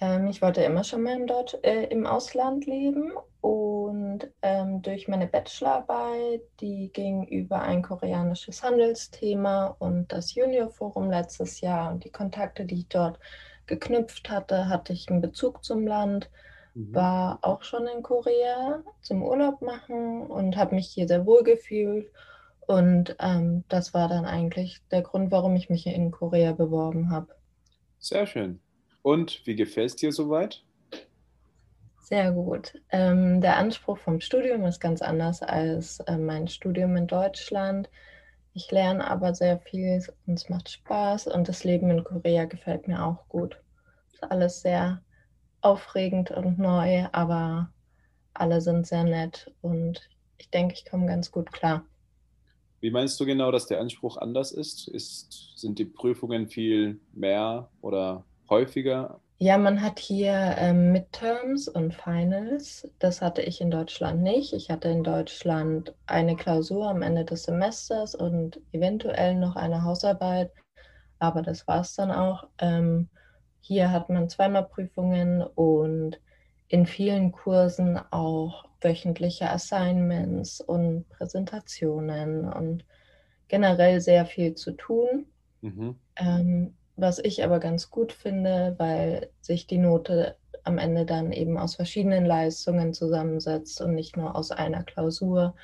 Ähm, 0.01 0.27
ich 0.29 0.43
wollte 0.43 0.63
immer 0.63 0.85
schon 0.85 1.03
mal 1.03 1.17
im, 1.17 1.27
Deutsch, 1.27 1.57
äh, 1.63 1.85
im 1.85 2.07
Ausland 2.07 2.67
leben 2.67 3.13
und 3.41 4.29
ähm, 4.43 4.83
durch 4.83 5.09
meine 5.09 5.27
Bachelorarbeit, 5.27 6.43
die 6.61 6.91
ging 6.93 7.25
über 7.27 7.63
ein 7.63 7.83
koreanisches 7.83 8.63
Handelsthema 8.63 9.77
und 9.79 10.13
das 10.13 10.35
Junior 10.35 10.71
Forum 10.71 11.11
letztes 11.11 11.61
Jahr 11.61 11.93
und 11.93 12.05
die 12.05 12.11
Kontakte, 12.11 12.65
die 12.65 12.81
ich 12.81 12.89
dort 12.89 13.19
geknüpft 13.67 14.31
hatte, 14.31 14.69
hatte 14.69 14.93
ich 14.93 15.09
einen 15.09 15.21
Bezug 15.21 15.65
zum 15.65 15.87
Land 15.87 16.31
Mhm. 16.75 16.95
War 16.95 17.39
auch 17.43 17.63
schon 17.63 17.87
in 17.87 18.03
Korea 18.03 18.83
zum 19.01 19.23
Urlaub 19.23 19.63
machen 19.63 20.27
und 20.27 20.57
habe 20.57 20.75
mich 20.75 20.89
hier 20.89 21.07
sehr 21.07 21.25
wohl 21.25 21.45
gefühlt. 21.45 22.11
Und 22.67 23.17
ähm, 23.21 23.65
das 23.69 23.95
war 23.95 24.09
dann 24.09 24.25
eigentlich 24.25 24.83
der 24.91 25.03
Grund, 25.03 25.31
warum 25.31 25.55
ich 25.55 25.71
mich 25.71 25.87
in 25.87 26.11
Korea 26.11 26.53
beworben 26.53 27.11
habe. 27.11 27.29
Sehr 27.99 28.27
schön. 28.27 28.61
Und 29.05 29.47
wie 29.47 29.55
gefällt 29.55 29.91
es 29.91 29.97
dir 29.97 30.13
soweit? 30.13 30.65
Sehr 32.01 32.33
gut. 32.33 32.81
Ähm, 32.91 33.43
der 33.43 33.59
Anspruch 33.59 33.99
vom 33.99 34.19
Studium 34.19 34.65
ist 34.65 34.81
ganz 34.81 35.03
anders 35.03 35.43
als 35.43 36.01
äh, 36.01 36.17
mein 36.17 36.49
Studium 36.49 36.97
in 36.97 37.07
Deutschland. 37.07 37.91
Ich 38.55 38.71
lerne 38.71 39.07
aber 39.07 39.35
sehr 39.35 39.59
viel 39.59 40.03
und 40.27 40.39
es 40.39 40.49
macht 40.49 40.71
Spaß 40.71 41.27
und 41.27 41.49
das 41.49 41.65
Leben 41.65 41.91
in 41.91 42.03
Korea 42.03 42.47
gefällt 42.47 42.89
mir 42.89 43.05
auch 43.05 43.29
gut. 43.29 43.61
Ist 44.15 44.25
alles 44.25 44.63
sehr 44.63 45.03
aufregend 45.61 46.31
und 46.31 46.59
neu, 46.59 47.07
aber 47.13 47.71
alle 48.33 48.63
sind 48.63 48.87
sehr 48.87 49.05
nett 49.05 49.53
und 49.61 50.09
ich 50.39 50.49
denke, 50.49 50.73
ich 50.75 50.87
komme 50.87 51.05
ganz 51.05 51.31
gut 51.31 51.53
klar. 51.53 51.85
Wie 52.81 52.91
meinst 52.91 53.21
du 53.21 53.27
genau, 53.27 53.51
dass 53.51 53.67
der 53.67 53.81
Anspruch 53.81 54.17
anders 54.17 54.51
ist? 54.51 54.89
ist 54.89 55.59
sind 55.59 55.79
die 55.79 55.85
Prüfungen 55.85 56.49
viel 56.49 57.01
mehr 57.13 57.69
oder 57.83 58.25
häufiger? 58.49 59.21
Ja, 59.39 59.59
man 59.59 59.83
hat 59.83 59.99
hier 59.99 60.55
ähm, 60.59 60.93
Midterms 60.93 61.69
und 61.69 61.93
Finals. 61.93 62.89
Das 62.99 63.21
hatte 63.21 63.43
ich 63.43 63.61
in 63.61 63.71
Deutschland 63.71 64.23
nicht. 64.23 64.53
Ich 64.53 64.71
hatte 64.71 64.89
in 64.89 65.03
Deutschland 65.03 65.95
eine 66.07 66.37
Klausur 66.37 66.89
am 66.89 67.03
Ende 67.03 67.25
des 67.25 67.45
Semesters 67.45 68.15
und 68.15 68.61
eventuell 68.73 69.35
noch 69.35 69.57
eine 69.57 69.83
Hausarbeit, 69.83 70.53
aber 71.19 71.43
das 71.43 71.67
war 71.67 71.81
es 71.81 71.95
dann 71.95 72.11
auch. 72.11 72.49
Ähm, 72.59 73.09
hier 73.61 73.91
hat 73.91 74.09
man 74.09 74.29
zweimal 74.29 74.67
Prüfungen 74.67 75.43
und 75.43 76.21
in 76.69 76.87
vielen 76.87 77.33
Kursen 77.33 77.99
auch 78.11 78.67
wöchentliche 78.81 79.51
Assignments 79.51 80.61
und 80.61 81.09
Präsentationen 81.09 82.51
und 82.51 82.85
generell 83.49 84.01
sehr 84.01 84.27
viel 84.27 84.55
zu 84.55 84.73
tun. 84.73 85.27
Mhm. 85.61 85.97
Ähm, 86.17 86.77
was 86.97 87.19
ich 87.19 87.43
aber 87.43 87.59
ganz 87.59 87.91
gut 87.91 88.13
finde, 88.13 88.75
weil 88.79 89.31
sich 89.41 89.67
die 89.67 89.79
Note 89.79 90.37
am 90.63 90.79
Ende 90.79 91.05
dann 91.05 91.33
eben 91.33 91.59
aus 91.59 91.75
verschiedenen 91.75 92.25
Leistungen 92.25 92.95
zusammensetzt 92.95 93.81
und 93.81 93.95
nicht 93.95 94.17
nur 94.17 94.35
aus 94.35 94.51
einer 94.51 94.83
Klausur. 94.83 95.55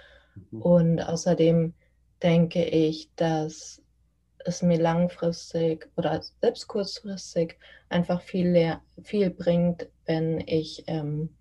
Mhm. 0.51 0.63
Und 0.63 1.01
außerdem 1.01 1.75
denke 2.23 2.65
ich, 2.65 3.11
dass 3.17 3.83
es 4.45 4.63
mir 4.63 4.79
langfristig 4.79 5.91
oder 5.97 6.21
selbst 6.41 6.67
kurzfristig 6.67 7.59
einfach 7.89 8.21
viel, 8.21 8.79
viel 9.03 9.31
bringt, 9.31 9.89
wenn 10.07 10.41
ich 10.41 10.85
ähm, 10.87 11.37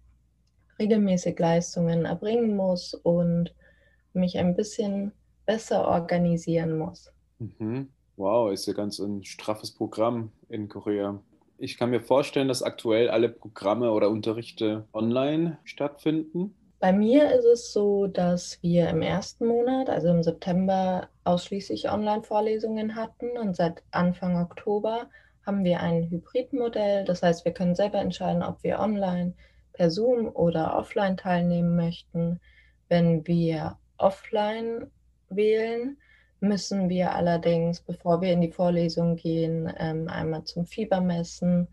regelmäßig 0.79 1.37
Leistungen 1.37 2.05
erbringen 2.05 2.55
muss 2.55 2.93
und 2.93 3.53
mich 4.13 4.37
ein 4.37 4.55
bisschen 4.55 5.13
besser 5.45 5.87
organisieren 5.87 6.77
muss. 6.77 7.11
Mhm. 7.39 7.89
Wow, 8.19 8.51
ist 8.51 8.65
ja 8.67 8.73
ganz 8.73 8.99
ein 8.99 9.23
straffes 9.23 9.71
Programm 9.71 10.33
in 10.49 10.67
Korea. 10.67 11.21
Ich 11.57 11.77
kann 11.77 11.89
mir 11.89 12.01
vorstellen, 12.01 12.49
dass 12.49 12.61
aktuell 12.61 13.09
alle 13.09 13.29
Programme 13.29 13.93
oder 13.93 14.09
Unterrichte 14.09 14.85
online 14.91 15.57
stattfinden. 15.63 16.53
Bei 16.81 16.91
mir 16.91 17.31
ist 17.31 17.45
es 17.45 17.71
so, 17.71 18.07
dass 18.07 18.61
wir 18.61 18.89
im 18.89 19.01
ersten 19.01 19.45
Monat, 19.45 19.89
also 19.89 20.09
im 20.09 20.21
September, 20.21 21.07
ausschließlich 21.23 21.89
Online-Vorlesungen 21.89 22.95
hatten 22.95 23.37
und 23.37 23.55
seit 23.55 23.83
Anfang 23.91 24.35
Oktober 24.35 25.09
haben 25.45 25.63
wir 25.63 25.79
ein 25.79 26.09
Hybridmodell. 26.09 27.05
Das 27.05 27.23
heißt, 27.23 27.45
wir 27.45 27.53
können 27.53 27.73
selber 27.73 27.99
entscheiden, 27.99 28.43
ob 28.43 28.61
wir 28.63 28.79
online 28.79 29.33
per 29.71 29.89
Zoom 29.89 30.27
oder 30.27 30.75
offline 30.75 31.15
teilnehmen 31.15 31.77
möchten. 31.77 32.41
Wenn 32.89 33.25
wir 33.25 33.77
offline 33.97 34.91
wählen, 35.29 35.95
müssen 36.39 36.89
wir 36.89 37.15
allerdings, 37.15 37.81
bevor 37.81 38.21
wir 38.21 38.31
in 38.31 38.41
die 38.41 38.51
Vorlesung 38.51 39.15
gehen, 39.15 39.71
ähm, 39.77 40.07
einmal 40.07 40.43
zum 40.43 40.65
Fieber 40.65 41.01
messen. 41.01 41.67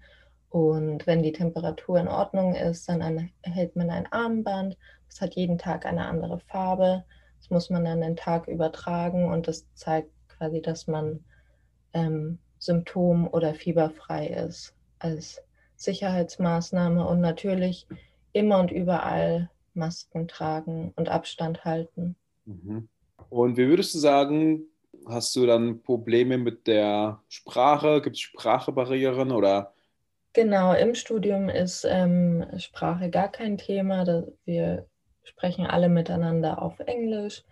Und 0.51 1.07
wenn 1.07 1.23
die 1.23 1.33
Temperatur 1.33 1.99
in 1.99 2.09
Ordnung 2.09 2.55
ist, 2.55 2.89
dann 2.89 3.31
erhält 3.43 3.77
man 3.77 3.91
ein 3.91 4.11
Armband. 4.13 4.77
Das 5.09 5.21
hat 5.21 5.35
jeden 5.35 5.59
Tag 5.59 5.87
eine 5.87 6.07
andere 6.07 6.41
Farbe. 6.41 7.05
Das 7.39 7.51
muss 7.51 7.71
man 7.71 7.85
dann 7.85 8.01
den 8.01 8.17
Tag 8.17 8.49
übertragen 8.49 9.31
und 9.31 9.47
das 9.49 9.67
zeigt 9.75 10.11
quasi, 10.29 10.61
dass 10.61 10.87
man 10.87 11.25
ähm, 11.93 12.39
symptom- 12.59 13.29
oder 13.29 13.55
fieberfrei 13.55 14.29
ist 14.29 14.75
als 14.99 15.43
Sicherheitsmaßnahme 15.77 17.07
und 17.07 17.21
natürlich 17.21 17.87
immer 18.33 18.59
und 18.59 18.71
überall 18.71 19.51
Masken 19.75 20.27
tragen 20.27 20.93
und 20.97 21.09
Abstand 21.09 21.65
halten. 21.65 22.17
Mhm. 22.47 22.89
Und 23.29 23.57
wie 23.57 23.69
würdest 23.69 23.95
du 23.95 23.99
sagen, 23.99 24.65
hast 25.09 25.35
du 25.37 25.47
dann 25.47 25.83
Probleme 25.83 26.39
mit 26.39 26.67
der 26.67 27.21
Sprache? 27.29 28.01
Gibt 28.03 28.17
es 28.17 28.21
Sprachbarrieren 28.21 29.33
oder? 29.33 29.73
Genau, 30.33 30.75
im 30.75 30.95
Studium 30.95 31.49
ist 31.49 31.87
ähm, 31.89 32.45
Sprache 32.59 33.11
gar 33.11 33.31
kein 33.31 33.57
Thema. 33.57 34.07
Wir 34.45 34.87
sprechen 35.23 35.67
alle 35.67 35.89
miteinander 35.89 36.61
auf 36.61 36.79
Englisch. 36.81 37.43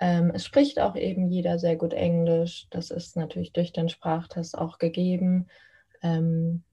Ähm, 0.00 0.32
es 0.34 0.44
spricht 0.44 0.78
auch 0.80 0.96
eben 0.96 1.28
jeder 1.30 1.58
sehr 1.58 1.76
gut 1.76 1.94
Englisch. 1.94 2.66
Das 2.70 2.90
ist 2.90 3.16
natürlich 3.16 3.52
durch 3.52 3.72
den 3.72 3.88
Sprachtest 3.88 4.58
auch 4.58 4.78
gegeben. 4.78 5.46
Ähm, 6.02 6.64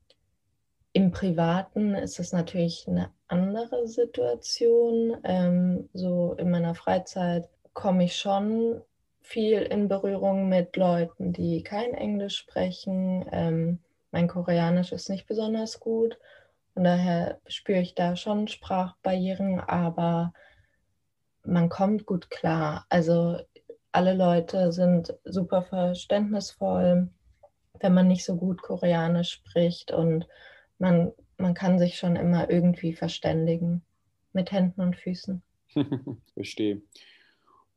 im 0.91 1.11
Privaten 1.11 1.95
ist 1.95 2.19
es 2.19 2.33
natürlich 2.33 2.87
eine 2.87 3.11
andere 3.27 3.87
Situation. 3.87 5.17
Ähm, 5.23 5.89
so 5.93 6.33
in 6.37 6.49
meiner 6.51 6.75
Freizeit 6.75 7.47
komme 7.73 8.05
ich 8.05 8.15
schon 8.15 8.81
viel 9.21 9.61
in 9.61 9.87
Berührung 9.87 10.49
mit 10.49 10.75
Leuten, 10.75 11.33
die 11.33 11.63
kein 11.63 11.93
Englisch 11.93 12.37
sprechen. 12.37 13.25
Ähm, 13.31 13.79
mein 14.11 14.27
Koreanisch 14.27 14.91
ist 14.91 15.09
nicht 15.09 15.27
besonders 15.27 15.79
gut. 15.79 16.17
Von 16.73 16.83
daher 16.83 17.39
spüre 17.47 17.79
ich 17.79 17.95
da 17.95 18.15
schon 18.15 18.47
Sprachbarrieren, 18.47 19.59
aber 19.59 20.33
man 21.43 21.69
kommt 21.69 22.05
gut 22.05 22.29
klar. 22.29 22.85
Also 22.89 23.39
alle 23.91 24.13
Leute 24.13 24.71
sind 24.71 25.13
super 25.23 25.61
verständnisvoll, 25.61 27.09
wenn 27.79 27.93
man 27.93 28.07
nicht 28.07 28.25
so 28.25 28.35
gut 28.35 28.61
Koreanisch 28.61 29.31
spricht 29.31 29.91
und 29.91 30.27
man, 30.79 31.11
man 31.37 31.53
kann 31.53 31.79
sich 31.79 31.97
schon 31.97 32.15
immer 32.15 32.49
irgendwie 32.49 32.93
verständigen 32.93 33.83
mit 34.33 34.51
Händen 34.51 34.81
und 34.81 34.95
Füßen. 34.95 35.41
Verstehe. 36.33 36.81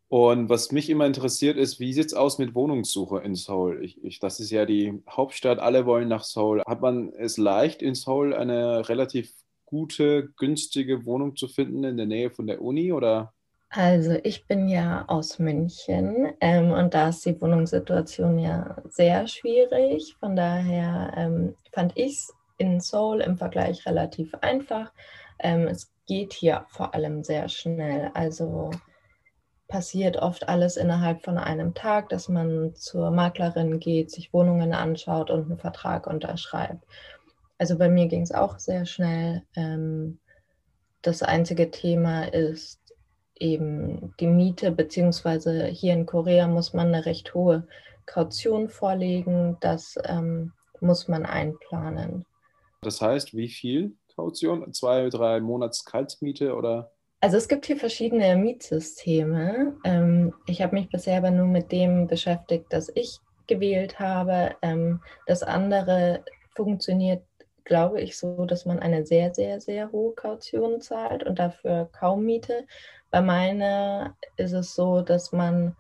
Und 0.09 0.49
was 0.49 0.71
mich 0.71 0.89
immer 0.89 1.05
interessiert 1.05 1.57
ist, 1.57 1.81
wie 1.81 1.93
sieht 1.93 2.07
es 2.07 2.15
aus 2.15 2.39
mit 2.39 2.55
Wohnungssuche 2.55 3.19
in 3.19 3.35
Seoul? 3.35 3.85
Ich, 3.85 4.03
ich, 4.05 4.21
das 4.21 4.39
ist 4.39 4.51
ja 4.51 4.65
die 4.65 5.03
Hauptstadt, 5.09 5.59
alle 5.59 5.85
wollen 5.85 6.09
nach 6.09 6.23
Seoul. 6.23 6.63
Hat 6.65 6.81
man 6.81 7.13
es 7.13 7.39
leicht, 7.39 7.83
in 7.83 7.97
Seoul 7.97 8.33
eine 8.33 8.89
relativ 8.89 9.33
gute, 9.65 10.29
günstige 10.37 11.05
Wohnung 11.07 11.35
zu 11.35 11.49
finden 11.49 11.83
in 11.83 11.97
der 11.97 12.07
Nähe 12.07 12.31
von 12.31 12.47
der 12.47 12.63
Uni 12.63 12.93
oder? 12.93 13.33
Also 13.69 14.13
ich 14.23 14.47
bin 14.47 14.69
ja 14.69 15.05
aus 15.09 15.41
München 15.41 16.33
ähm, 16.41 16.71
und 16.71 16.95
da 16.95 17.09
ist 17.09 17.27
die 17.27 17.41
Wohnungssituation 17.41 18.39
ja 18.39 18.77
sehr 18.89 19.27
schwierig. 19.27 20.15
Von 20.21 20.37
daher 20.37 21.13
ähm, 21.17 21.57
fand 21.73 21.93
ich 21.97 22.13
es 22.13 22.35
in 22.59 22.81
Seoul 22.81 23.21
im 23.21 23.37
Vergleich 23.37 23.85
relativ 23.85 24.33
einfach. 24.41 24.93
Ähm, 25.41 25.67
es 25.67 25.93
geht 26.07 26.33
hier 26.33 26.65
vor 26.69 26.95
allem 26.95 27.25
sehr 27.25 27.49
schnell. 27.49 28.13
Also 28.15 28.71
passiert 29.69 30.17
oft 30.17 30.49
alles 30.49 30.77
innerhalb 30.77 31.25
von 31.25 31.39
einem 31.39 31.75
Tag, 31.75 32.09
dass 32.09 32.29
man 32.29 32.75
zur 32.75 33.11
Maklerin 33.11 33.81
geht, 33.81 34.11
sich 34.11 34.33
Wohnungen 34.33 34.73
anschaut 34.73 35.31
und 35.31 35.47
einen 35.47 35.59
Vertrag 35.59 36.07
unterschreibt. 36.07 36.85
Also 37.59 37.79
bei 37.79 37.89
mir 37.89 38.07
ging 38.07 38.23
es 38.23 38.33
auch 38.33 38.59
sehr 38.59 38.87
schnell. 38.87 39.43
Ähm, 39.57 40.19
das 41.03 41.23
einzige 41.23 41.71
Thema 41.71 42.25
ist 42.25 42.81
eben 43.35 44.15
die 44.21 44.27
Miete, 44.27 44.71
beziehungsweise 44.73 45.67
hier 45.67 45.93
in 45.93 46.07
Korea 46.07 46.47
muss 46.47 46.73
man 46.73 46.89
eine 46.89 47.07
recht 47.07 47.35
hohe 47.35 47.67
Kaution 48.07 48.69
vorlegen. 48.69 49.57
Das 49.61 49.97
ähm, 50.05 50.53
muss 50.81 51.09
man 51.09 51.27
einplanen. 51.27 52.25
Das 52.83 53.01
heißt, 53.01 53.35
wie 53.35 53.49
viel 53.49 53.97
Kaution? 54.15 54.73
Zwei, 54.73 55.09
drei 55.09 55.41
Monats 55.41 55.85
Kaltmiete 55.85 56.55
oder? 56.55 56.93
Also 57.21 57.39
es 57.39 57.49
gibt 57.49 57.67
hier 57.67 57.77
verschiedene 57.77 58.37
Mietsysteme. 58.37 59.77
Ähm, 59.85 60.35
ich 60.47 60.63
habe 60.63 60.77
mich 60.77 60.89
bisher 60.89 61.19
aber 61.19 61.31
nur 61.31 61.47
mit 61.47 61.73
dem 61.73 62.07
beschäftigt, 62.07 62.67
das 62.71 62.91
ich 62.95 63.19
gewählt 63.47 63.99
habe. 63.99 64.55
Ähm, 64.63 65.01
das 65.27 65.43
andere 65.43 66.25
funktioniert, 66.55 67.23
glaube 67.65 68.01
ich, 68.01 68.19
so, 68.19 68.45
dass 68.45 68.67
man 68.67 68.79
eine 68.79 69.07
sehr, 69.07 69.35
sehr, 69.35 69.61
sehr 69.61 69.91
hohe 69.93 70.15
Kaution 70.15 70.81
zahlt 70.81 71.25
und 71.25 71.39
dafür 71.39 71.89
kaum 71.93 72.25
Miete. 72.25 72.67
Bei 73.11 73.21
meiner 73.21 74.17
ist 74.37 74.53
es 74.53 74.75
so, 74.75 75.01
dass 75.01 75.33
man 75.33 75.75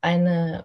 eine 0.00 0.64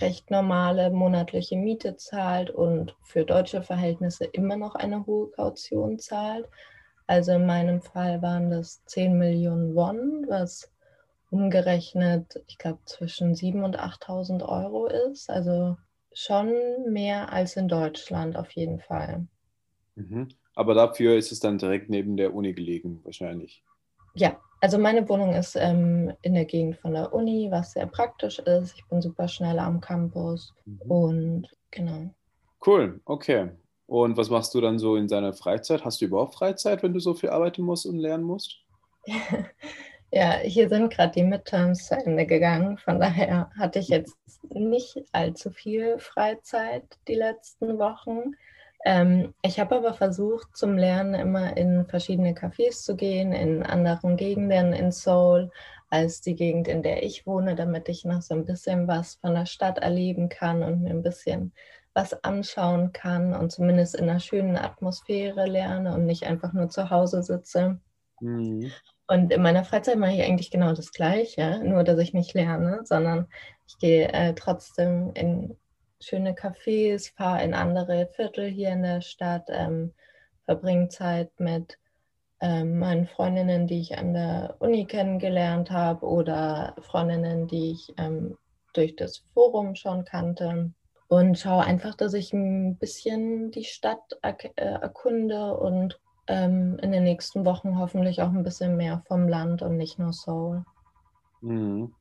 recht 0.00 0.30
normale 0.30 0.90
monatliche 0.90 1.56
Miete 1.56 1.96
zahlt 1.96 2.50
und 2.50 2.96
für 3.02 3.24
deutsche 3.24 3.62
Verhältnisse 3.62 4.24
immer 4.24 4.56
noch 4.56 4.74
eine 4.74 5.06
hohe 5.06 5.30
Kaution 5.30 5.98
zahlt. 5.98 6.48
Also 7.08 7.32
in 7.32 7.46
meinem 7.46 7.80
Fall 7.80 8.20
waren 8.20 8.50
das 8.50 8.84
10 8.84 9.16
Millionen 9.16 9.74
Won, 9.74 10.26
was 10.28 10.70
umgerechnet, 11.30 12.42
ich 12.46 12.58
glaube, 12.58 12.80
zwischen 12.84 13.34
7.000 13.34 13.64
und 13.64 13.80
8.000 13.80 14.46
Euro 14.46 14.86
ist. 14.86 15.30
Also 15.30 15.78
schon 16.12 16.52
mehr 16.90 17.32
als 17.32 17.56
in 17.56 17.66
Deutschland 17.66 18.36
auf 18.36 18.50
jeden 18.52 18.80
Fall. 18.80 19.26
Mhm. 19.96 20.28
aber 20.54 20.74
dafür 20.74 21.16
ist 21.16 21.32
es 21.32 21.40
dann 21.40 21.58
direkt 21.58 21.90
neben 21.90 22.16
der 22.16 22.32
Uni 22.32 22.52
gelegen, 22.52 23.00
wahrscheinlich. 23.04 23.64
Ja, 24.14 24.40
also 24.60 24.78
meine 24.78 25.08
Wohnung 25.08 25.34
ist 25.34 25.56
ähm, 25.56 26.12
in 26.22 26.34
der 26.34 26.44
Gegend 26.44 26.76
von 26.76 26.92
der 26.92 27.12
Uni, 27.12 27.48
was 27.50 27.72
sehr 27.72 27.86
praktisch 27.86 28.38
ist. 28.38 28.74
Ich 28.76 28.84
bin 28.86 29.00
super 29.00 29.28
schnell 29.28 29.58
am 29.58 29.80
Campus 29.80 30.54
mhm. 30.66 30.80
und 30.90 31.48
genau. 31.70 32.14
Cool, 32.64 33.00
okay. 33.06 33.50
Und 33.88 34.18
was 34.18 34.28
machst 34.28 34.54
du 34.54 34.60
dann 34.60 34.78
so 34.78 34.96
in 34.96 35.08
deiner 35.08 35.32
Freizeit? 35.32 35.82
Hast 35.82 36.02
du 36.02 36.04
überhaupt 36.04 36.34
Freizeit, 36.34 36.82
wenn 36.82 36.92
du 36.92 37.00
so 37.00 37.14
viel 37.14 37.30
arbeiten 37.30 37.62
musst 37.62 37.86
und 37.86 37.98
lernen 37.98 38.22
musst? 38.22 38.58
ja, 40.12 40.32
hier 40.40 40.68
sind 40.68 40.92
gerade 40.92 41.14
die 41.14 41.22
Midterms 41.22 41.86
zu 41.86 41.96
Ende 41.96 42.26
gegangen. 42.26 42.76
Von 42.76 43.00
daher 43.00 43.50
hatte 43.58 43.78
ich 43.78 43.88
jetzt 43.88 44.14
nicht 44.50 45.02
allzu 45.12 45.50
viel 45.50 45.98
Freizeit 45.98 46.84
die 47.08 47.14
letzten 47.14 47.78
Wochen. 47.78 48.34
Ähm, 48.84 49.32
ich 49.40 49.58
habe 49.58 49.76
aber 49.76 49.94
versucht, 49.94 50.54
zum 50.54 50.76
Lernen 50.76 51.14
immer 51.14 51.56
in 51.56 51.86
verschiedene 51.86 52.34
Cafés 52.34 52.84
zu 52.84 52.94
gehen, 52.94 53.32
in 53.32 53.62
anderen 53.62 54.18
Gegenden 54.18 54.74
in 54.74 54.92
Seoul 54.92 55.50
als 55.88 56.20
die 56.20 56.34
Gegend, 56.34 56.68
in 56.68 56.82
der 56.82 57.02
ich 57.04 57.26
wohne, 57.26 57.54
damit 57.54 57.88
ich 57.88 58.04
noch 58.04 58.20
so 58.20 58.34
ein 58.34 58.44
bisschen 58.44 58.86
was 58.86 59.14
von 59.14 59.34
der 59.34 59.46
Stadt 59.46 59.78
erleben 59.78 60.28
kann 60.28 60.62
und 60.62 60.82
mir 60.82 60.90
ein 60.90 61.02
bisschen 61.02 61.54
was 61.98 62.22
anschauen 62.22 62.92
kann 62.92 63.34
und 63.34 63.50
zumindest 63.50 63.96
in 63.96 64.08
einer 64.08 64.20
schönen 64.20 64.56
Atmosphäre 64.56 65.46
lerne 65.46 65.94
und 65.94 66.06
nicht 66.06 66.26
einfach 66.26 66.52
nur 66.52 66.68
zu 66.68 66.90
Hause 66.90 67.24
sitze. 67.24 67.80
Mhm. 68.20 68.70
Und 69.08 69.32
in 69.32 69.42
meiner 69.42 69.64
Freizeit 69.64 69.98
mache 69.98 70.12
ich 70.12 70.22
eigentlich 70.22 70.52
genau 70.52 70.74
das 70.74 70.92
Gleiche, 70.92 71.60
nur 71.64 71.82
dass 71.82 71.98
ich 71.98 72.14
nicht 72.14 72.34
lerne, 72.34 72.82
sondern 72.84 73.26
ich 73.66 73.78
gehe 73.78 74.12
äh, 74.12 74.32
trotzdem 74.34 75.10
in 75.14 75.56
schöne 76.00 76.34
Cafés, 76.34 77.12
fahre 77.16 77.42
in 77.42 77.52
andere 77.52 78.08
Viertel 78.14 78.46
hier 78.46 78.70
in 78.70 78.84
der 78.84 79.00
Stadt, 79.00 79.48
ähm, 79.48 79.92
verbringe 80.44 80.90
Zeit 80.90 81.32
mit 81.40 81.78
ähm, 82.40 82.78
meinen 82.78 83.08
Freundinnen, 83.08 83.66
die 83.66 83.80
ich 83.80 83.98
an 83.98 84.14
der 84.14 84.54
Uni 84.60 84.86
kennengelernt 84.86 85.72
habe 85.72 86.06
oder 86.06 86.76
Freundinnen, 86.80 87.48
die 87.48 87.72
ich 87.72 87.92
ähm, 87.96 88.38
durch 88.72 88.94
das 88.94 89.24
Forum 89.34 89.74
schon 89.74 90.04
kannte 90.04 90.72
und 91.08 91.38
schaue 91.38 91.64
einfach, 91.64 91.94
dass 91.94 92.14
ich 92.14 92.32
ein 92.32 92.76
bisschen 92.76 93.50
die 93.50 93.64
Stadt 93.64 94.18
äh, 94.22 94.34
erkunde 94.56 95.56
und 95.56 95.98
ähm, 96.26 96.78
in 96.82 96.92
den 96.92 97.04
nächsten 97.04 97.46
Wochen 97.46 97.78
hoffentlich 97.78 98.20
auch 98.20 98.28
ein 98.28 98.44
bisschen 98.44 98.76
mehr 98.76 99.02
vom 99.08 99.26
Land 99.26 99.62
und 99.62 99.78
nicht 99.78 99.98
nur 99.98 100.12
Seoul. 100.12 100.64
Mhm. 101.40 101.94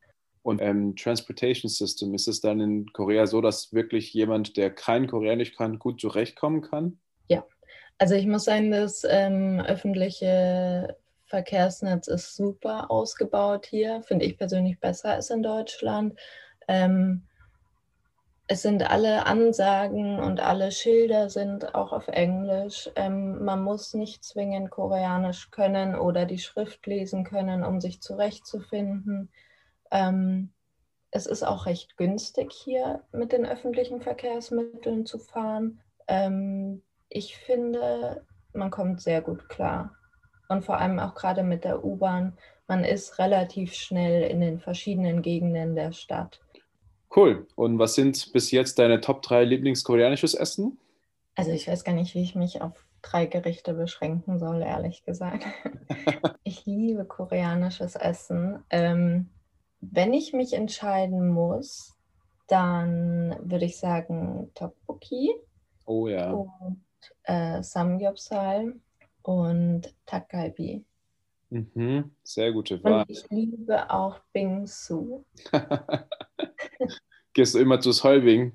Und 0.43 0.61
ähm, 0.61 0.95
Transportation 0.95 1.69
System, 1.69 2.13
ist 2.13 2.27
es 2.27 2.41
dann 2.41 2.59
in 2.59 2.85
Korea 2.93 3.25
so, 3.27 3.41
dass 3.41 3.73
wirklich 3.73 4.13
jemand, 4.13 4.55
der 4.55 4.69
kein 4.69 5.07
Koreanisch 5.07 5.55
kann, 5.55 5.79
gut 5.79 5.99
zurechtkommen 5.99 6.61
kann? 6.61 6.99
Ja, 7.27 7.45
also 7.97 8.15
ich 8.15 8.27
muss 8.27 8.45
sagen, 8.45 8.71
das 8.71 9.03
ähm, 9.09 9.61
öffentliche 9.61 10.95
Verkehrsnetz 11.25 12.07
ist 12.07 12.35
super 12.35 12.89
ausgebaut 12.89 13.65
hier, 13.65 14.01
finde 14.03 14.25
ich 14.25 14.37
persönlich 14.37 14.79
besser 14.79 15.11
als 15.11 15.29
in 15.29 15.43
Deutschland. 15.43 16.17
Ähm, 16.69 17.23
es 18.47 18.61
sind 18.61 18.89
alle 18.89 19.25
Ansagen 19.25 20.19
und 20.19 20.39
alle 20.39 20.71
Schilder 20.71 21.29
sind 21.29 21.75
auch 21.75 21.91
auf 21.91 22.07
Englisch. 22.07 22.89
Ähm, 22.95 23.43
man 23.43 23.61
muss 23.61 23.93
nicht 23.93 24.23
zwingend 24.23 24.71
Koreanisch 24.71 25.51
können 25.51 25.95
oder 25.95 26.25
die 26.25 26.39
Schrift 26.39 26.85
lesen 26.87 27.25
können, 27.25 27.65
um 27.65 27.81
sich 27.81 28.01
zurechtzufinden. 28.01 29.29
Ähm, 29.91 30.53
es 31.11 31.25
ist 31.25 31.43
auch 31.43 31.65
recht 31.65 31.97
günstig 31.97 32.53
hier 32.53 33.03
mit 33.11 33.33
den 33.33 33.45
öffentlichen 33.45 34.01
Verkehrsmitteln 34.01 35.05
zu 35.05 35.19
fahren. 35.19 35.81
Ähm, 36.07 36.83
ich 37.09 37.37
finde, 37.37 38.25
man 38.53 38.71
kommt 38.71 39.01
sehr 39.01 39.21
gut 39.21 39.49
klar. 39.49 39.93
Und 40.47 40.63
vor 40.63 40.77
allem 40.77 40.99
auch 40.99 41.15
gerade 41.15 41.43
mit 41.43 41.65
der 41.65 41.83
U-Bahn. 41.83 42.37
Man 42.69 42.85
ist 42.85 43.19
relativ 43.19 43.73
schnell 43.73 44.23
in 44.23 44.39
den 44.39 44.59
verschiedenen 44.59 45.21
Gegenden 45.21 45.75
der 45.75 45.91
Stadt. 45.91 46.39
Cool. 47.15 47.47
Und 47.55 47.79
was 47.79 47.95
sind 47.95 48.31
bis 48.33 48.51
jetzt 48.51 48.79
deine 48.79 49.01
Top 49.01 49.21
3 49.21 49.43
Lieblingskoreanisches 49.43 50.33
Essen? 50.33 50.77
Also 51.35 51.51
ich 51.51 51.67
weiß 51.67 51.83
gar 51.83 51.93
nicht, 51.93 52.15
wie 52.15 52.21
ich 52.21 52.35
mich 52.35 52.61
auf 52.61 52.85
drei 53.01 53.25
Gerichte 53.25 53.73
beschränken 53.73 54.39
soll, 54.39 54.61
ehrlich 54.61 55.03
gesagt. 55.05 55.45
ich 56.43 56.65
liebe 56.65 57.05
koreanisches 57.05 57.95
Essen. 57.95 58.63
Ähm, 58.69 59.29
wenn 59.81 60.13
ich 60.13 60.33
mich 60.33 60.53
entscheiden 60.53 61.29
muss, 61.29 61.95
dann 62.47 63.37
würde 63.41 63.65
ich 63.65 63.77
sagen 63.77 64.49
Tteokbokki. 64.55 65.35
Oh 65.85 66.07
ja. 66.07 66.31
Und 66.31 66.81
äh, 67.23 67.61
Samgyeopsal 67.61 68.73
und 69.21 69.93
Takgalbi. 70.05 70.83
Mhm, 71.49 72.11
sehr 72.23 72.51
gute 72.51 72.83
Wahl. 72.83 73.01
Und 73.01 73.09
ich 73.09 73.29
liebe 73.29 73.89
auch 73.89 74.19
Bingsu. 74.33 75.23
Gehst 77.37 77.53
du 77.53 77.59
immer 77.59 77.79
zu 77.79 77.91
Solving? 77.91 78.51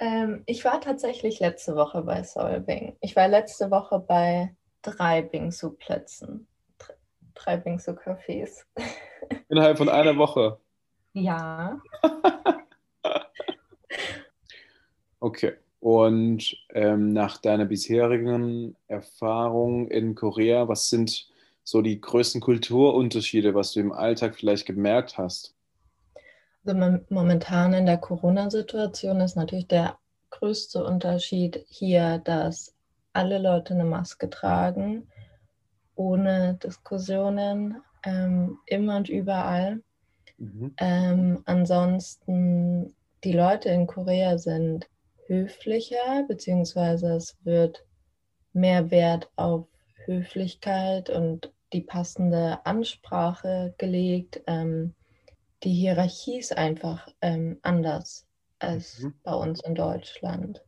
Ähm, 0.00 0.42
ich 0.44 0.62
war 0.62 0.82
tatsächlich 0.82 1.40
letzte 1.40 1.74
Woche 1.76 2.02
bei 2.02 2.22
Solving. 2.22 2.94
Ich 3.00 3.16
war 3.16 3.26
letzte 3.26 3.70
Woche 3.70 4.00
bei 4.00 4.54
drei 4.82 5.22
Bingsu-Plätzen. 5.22 6.46
Drei 7.34 7.56
Bingsu-Cafés. 7.56 8.66
Innerhalb 9.48 9.78
von 9.78 9.88
einer 9.88 10.14
Woche? 10.18 10.60
Ja. 11.14 11.80
okay. 15.20 15.54
Und 15.80 16.54
ähm, 16.74 17.14
nach 17.14 17.38
deiner 17.38 17.64
bisherigen 17.64 18.76
Erfahrung 18.88 19.88
in 19.88 20.14
Korea, 20.14 20.68
was 20.68 20.90
sind 20.90 21.30
so 21.64 21.80
die 21.80 21.98
größten 21.98 22.42
Kulturunterschiede, 22.42 23.54
was 23.54 23.72
du 23.72 23.80
im 23.80 23.92
Alltag 23.92 24.36
vielleicht 24.36 24.66
gemerkt 24.66 25.16
hast? 25.16 25.54
Also 26.64 26.98
momentan 27.08 27.72
in 27.72 27.86
der 27.86 27.98
Corona-Situation 27.98 29.20
ist 29.20 29.36
natürlich 29.36 29.68
der 29.68 29.98
größte 30.30 30.84
Unterschied 30.84 31.64
hier, 31.68 32.18
dass 32.18 32.74
alle 33.12 33.38
Leute 33.38 33.74
eine 33.74 33.84
Maske 33.84 34.28
tragen, 34.28 35.08
ohne 35.94 36.58
Diskussionen, 36.62 37.82
ähm, 38.04 38.58
immer 38.66 38.96
und 38.96 39.08
überall. 39.08 39.82
Mhm. 40.36 40.74
Ähm, 40.78 41.42
ansonsten, 41.46 42.94
die 43.24 43.32
Leute 43.32 43.70
in 43.70 43.86
Korea 43.86 44.38
sind 44.38 44.88
höflicher, 45.26 46.24
beziehungsweise 46.28 47.14
es 47.14 47.36
wird 47.44 47.84
mehr 48.52 48.90
Wert 48.90 49.30
auf 49.36 49.66
Höflichkeit 50.04 51.10
und 51.10 51.52
die 51.72 51.82
passende 51.82 52.64
Ansprache 52.64 53.74
gelegt. 53.78 54.40
Ähm, 54.46 54.94
die 55.62 55.72
Hierarchie 55.72 56.38
ist 56.38 56.56
einfach 56.56 57.08
ähm, 57.20 57.58
anders 57.62 58.26
als 58.58 59.00
mhm. 59.00 59.14
bei 59.22 59.34
uns 59.34 59.62
in 59.62 59.74
Deutschland. 59.74 60.62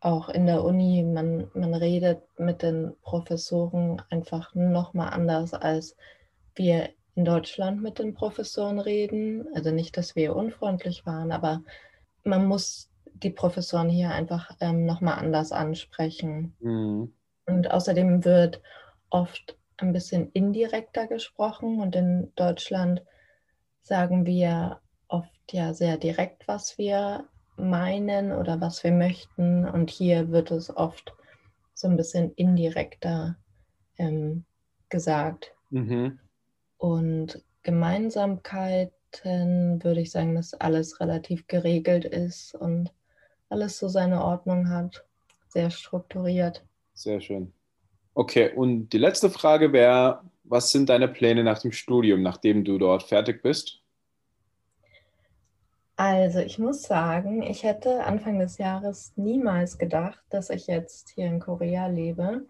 Auch 0.00 0.28
in 0.28 0.46
der 0.46 0.62
Uni, 0.64 1.02
man, 1.02 1.50
man 1.54 1.74
redet 1.74 2.22
mit 2.38 2.62
den 2.62 2.94
Professoren 3.02 4.02
einfach 4.10 4.54
nochmal 4.54 5.10
anders, 5.10 5.54
als 5.54 5.96
wir 6.54 6.90
in 7.14 7.24
Deutschland 7.24 7.82
mit 7.82 7.98
den 7.98 8.14
Professoren 8.14 8.78
reden. 8.78 9.46
Also 9.54 9.70
nicht, 9.70 9.96
dass 9.96 10.14
wir 10.14 10.36
unfreundlich 10.36 11.06
waren, 11.06 11.32
aber 11.32 11.62
man 12.24 12.46
muss 12.46 12.90
die 13.14 13.30
Professoren 13.30 13.88
hier 13.88 14.10
einfach 14.10 14.50
ähm, 14.60 14.84
nochmal 14.84 15.18
anders 15.18 15.52
ansprechen. 15.52 16.54
Mhm. 16.60 17.12
Und 17.46 17.70
außerdem 17.70 18.24
wird 18.24 18.60
oft 19.10 19.56
ein 19.78 19.92
bisschen 19.92 20.30
indirekter 20.32 21.06
gesprochen 21.06 21.80
und 21.80 21.96
in 21.96 22.32
Deutschland 22.36 23.02
sagen 23.84 24.26
wir 24.26 24.80
oft 25.08 25.52
ja 25.52 25.74
sehr 25.74 25.96
direkt, 25.96 26.48
was 26.48 26.78
wir 26.78 27.28
meinen 27.56 28.32
oder 28.32 28.60
was 28.60 28.82
wir 28.82 28.90
möchten. 28.90 29.68
Und 29.68 29.90
hier 29.90 30.32
wird 30.32 30.50
es 30.50 30.76
oft 30.76 31.14
so 31.74 31.86
ein 31.86 31.96
bisschen 31.96 32.32
indirekter 32.34 33.36
ähm, 33.98 34.44
gesagt. 34.88 35.54
Mhm. 35.70 36.18
Und 36.78 37.44
Gemeinsamkeiten 37.62 39.84
würde 39.84 40.00
ich 40.00 40.10
sagen, 40.10 40.34
dass 40.34 40.54
alles 40.54 40.98
relativ 40.98 41.46
geregelt 41.46 42.04
ist 42.04 42.54
und 42.54 42.92
alles 43.48 43.78
so 43.78 43.88
seine 43.88 44.24
Ordnung 44.24 44.70
hat, 44.70 45.04
sehr 45.48 45.70
strukturiert. 45.70 46.64
Sehr 46.94 47.20
schön. 47.20 47.52
Okay, 48.14 48.52
und 48.54 48.88
die 48.90 48.98
letzte 48.98 49.30
Frage 49.30 49.72
wäre, 49.72 50.22
was 50.44 50.70
sind 50.70 50.88
deine 50.88 51.08
Pläne 51.08 51.42
nach 51.42 51.58
dem 51.58 51.72
Studium, 51.72 52.22
nachdem 52.22 52.64
du 52.64 52.78
dort 52.78 53.02
fertig 53.02 53.42
bist? 53.42 53.80
Also 55.96 56.40
ich 56.40 56.58
muss 56.58 56.82
sagen, 56.82 57.42
ich 57.42 57.62
hätte 57.62 58.04
Anfang 58.04 58.38
des 58.38 58.58
Jahres 58.58 59.12
niemals 59.16 59.78
gedacht, 59.78 60.20
dass 60.28 60.50
ich 60.50 60.66
jetzt 60.66 61.10
hier 61.10 61.26
in 61.26 61.38
Korea 61.38 61.86
lebe. 61.86 62.46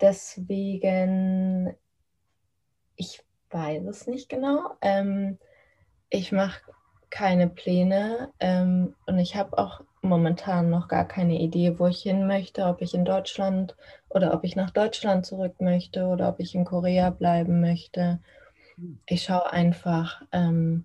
Deswegen, 0.00 1.74
ich 2.94 3.22
weiß 3.50 3.84
es 3.86 4.06
nicht 4.06 4.28
genau. 4.28 4.76
Ähm, 4.80 5.38
ich 6.10 6.30
mache 6.30 6.60
keine 7.10 7.48
Pläne 7.48 8.32
ähm, 8.38 8.94
und 9.06 9.18
ich 9.18 9.34
habe 9.34 9.58
auch 9.58 9.82
momentan 10.02 10.70
noch 10.70 10.88
gar 10.88 11.06
keine 11.06 11.40
Idee, 11.40 11.78
wo 11.78 11.86
ich 11.86 12.02
hin 12.02 12.26
möchte, 12.26 12.64
ob 12.66 12.80
ich 12.80 12.94
in 12.94 13.04
Deutschland 13.04 13.76
oder 14.08 14.34
ob 14.34 14.44
ich 14.44 14.56
nach 14.56 14.70
Deutschland 14.70 15.26
zurück 15.26 15.60
möchte 15.60 16.06
oder 16.06 16.28
ob 16.28 16.40
ich 16.40 16.54
in 16.54 16.64
Korea 16.64 17.10
bleiben 17.10 17.60
möchte. 17.60 18.20
Ich 19.06 19.24
schaue 19.24 19.52
einfach, 19.52 20.22
ähm, 20.32 20.84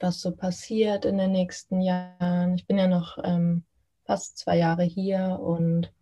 was 0.00 0.20
so 0.20 0.32
passiert 0.34 1.04
in 1.04 1.18
den 1.18 1.32
nächsten 1.32 1.80
Jahren. 1.80 2.54
Ich 2.54 2.66
bin 2.66 2.78
ja 2.78 2.86
noch 2.86 3.18
ähm, 3.22 3.64
fast 4.04 4.38
zwei 4.38 4.56
Jahre 4.56 4.84
hier 4.84 5.38
und 5.40 5.92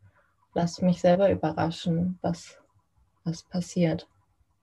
lasse 0.54 0.84
mich 0.84 1.00
selber 1.00 1.30
überraschen, 1.30 2.18
was, 2.22 2.58
was 3.24 3.42
passiert. 3.42 4.08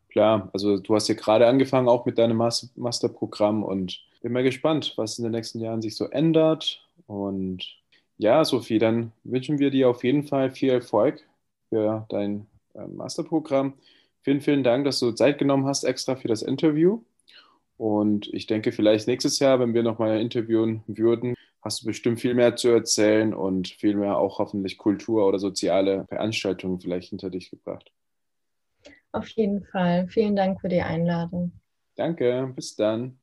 Klar, 0.10 0.50
also 0.54 0.78
du 0.78 0.95
hast 0.95 1.08
ja 1.08 1.15
gerade 1.15 1.48
angefangen 1.48 1.88
auch 1.88 2.06
mit 2.06 2.17
deinem 2.17 2.38
Masterprogramm 2.38 3.63
und 3.63 4.00
bin 4.22 4.34
mal 4.34 4.43
gespannt, 4.43 4.93
was 4.98 5.17
in 5.19 5.24
den 5.24 5.32
nächsten 5.32 5.60
Jahren 5.60 5.82
sich 5.82 5.95
so 5.95 6.06
ändert. 6.10 6.82
Und 7.07 7.79
ja, 8.17 8.43
Sophie, 8.43 8.79
dann 8.79 9.12
wünschen 9.23 9.59
wir 9.59 9.71
dir 9.71 9.89
auf 9.89 10.03
jeden 10.03 10.23
Fall 10.23 10.51
viel 10.51 10.69
Erfolg 10.69 11.25
für 11.69 12.05
dein 12.09 12.47
äh, 12.75 12.85
Masterprogramm. 12.85 13.73
Vielen, 14.21 14.41
vielen 14.41 14.63
Dank, 14.63 14.85
dass 14.85 14.99
du 14.99 15.12
Zeit 15.12 15.38
genommen 15.38 15.65
hast 15.65 15.83
extra 15.83 16.15
für 16.15 16.27
das 16.27 16.41
Interview. 16.41 17.01
Und 17.77 18.27
ich 18.33 18.45
denke, 18.45 18.73
vielleicht 18.73 19.07
nächstes 19.07 19.39
Jahr, 19.39 19.59
wenn 19.62 19.73
wir 19.73 19.83
nochmal 19.83 20.19
interviewen 20.19 20.83
würden, 20.88 21.33
hast 21.62 21.81
du 21.81 21.88
bestimmt 21.88 22.19
viel 22.19 22.33
mehr 22.33 22.57
zu 22.57 22.67
erzählen 22.69 23.33
und 23.33 23.69
viel 23.69 23.95
mehr 23.95 24.17
auch 24.17 24.39
hoffentlich 24.39 24.77
Kultur 24.77 25.25
oder 25.25 25.39
soziale 25.39 26.05
Veranstaltungen 26.09 26.81
vielleicht 26.81 27.09
hinter 27.09 27.29
dich 27.29 27.49
gebracht. 27.49 27.91
Auf 29.13 29.27
jeden 29.29 29.63
Fall. 29.63 30.07
Vielen 30.09 30.35
Dank 30.35 30.59
für 30.62 30.69
die 30.69 30.81
Einladung. 30.81 31.53
Danke, 31.95 32.51
bis 32.55 32.75
dann. 32.75 33.19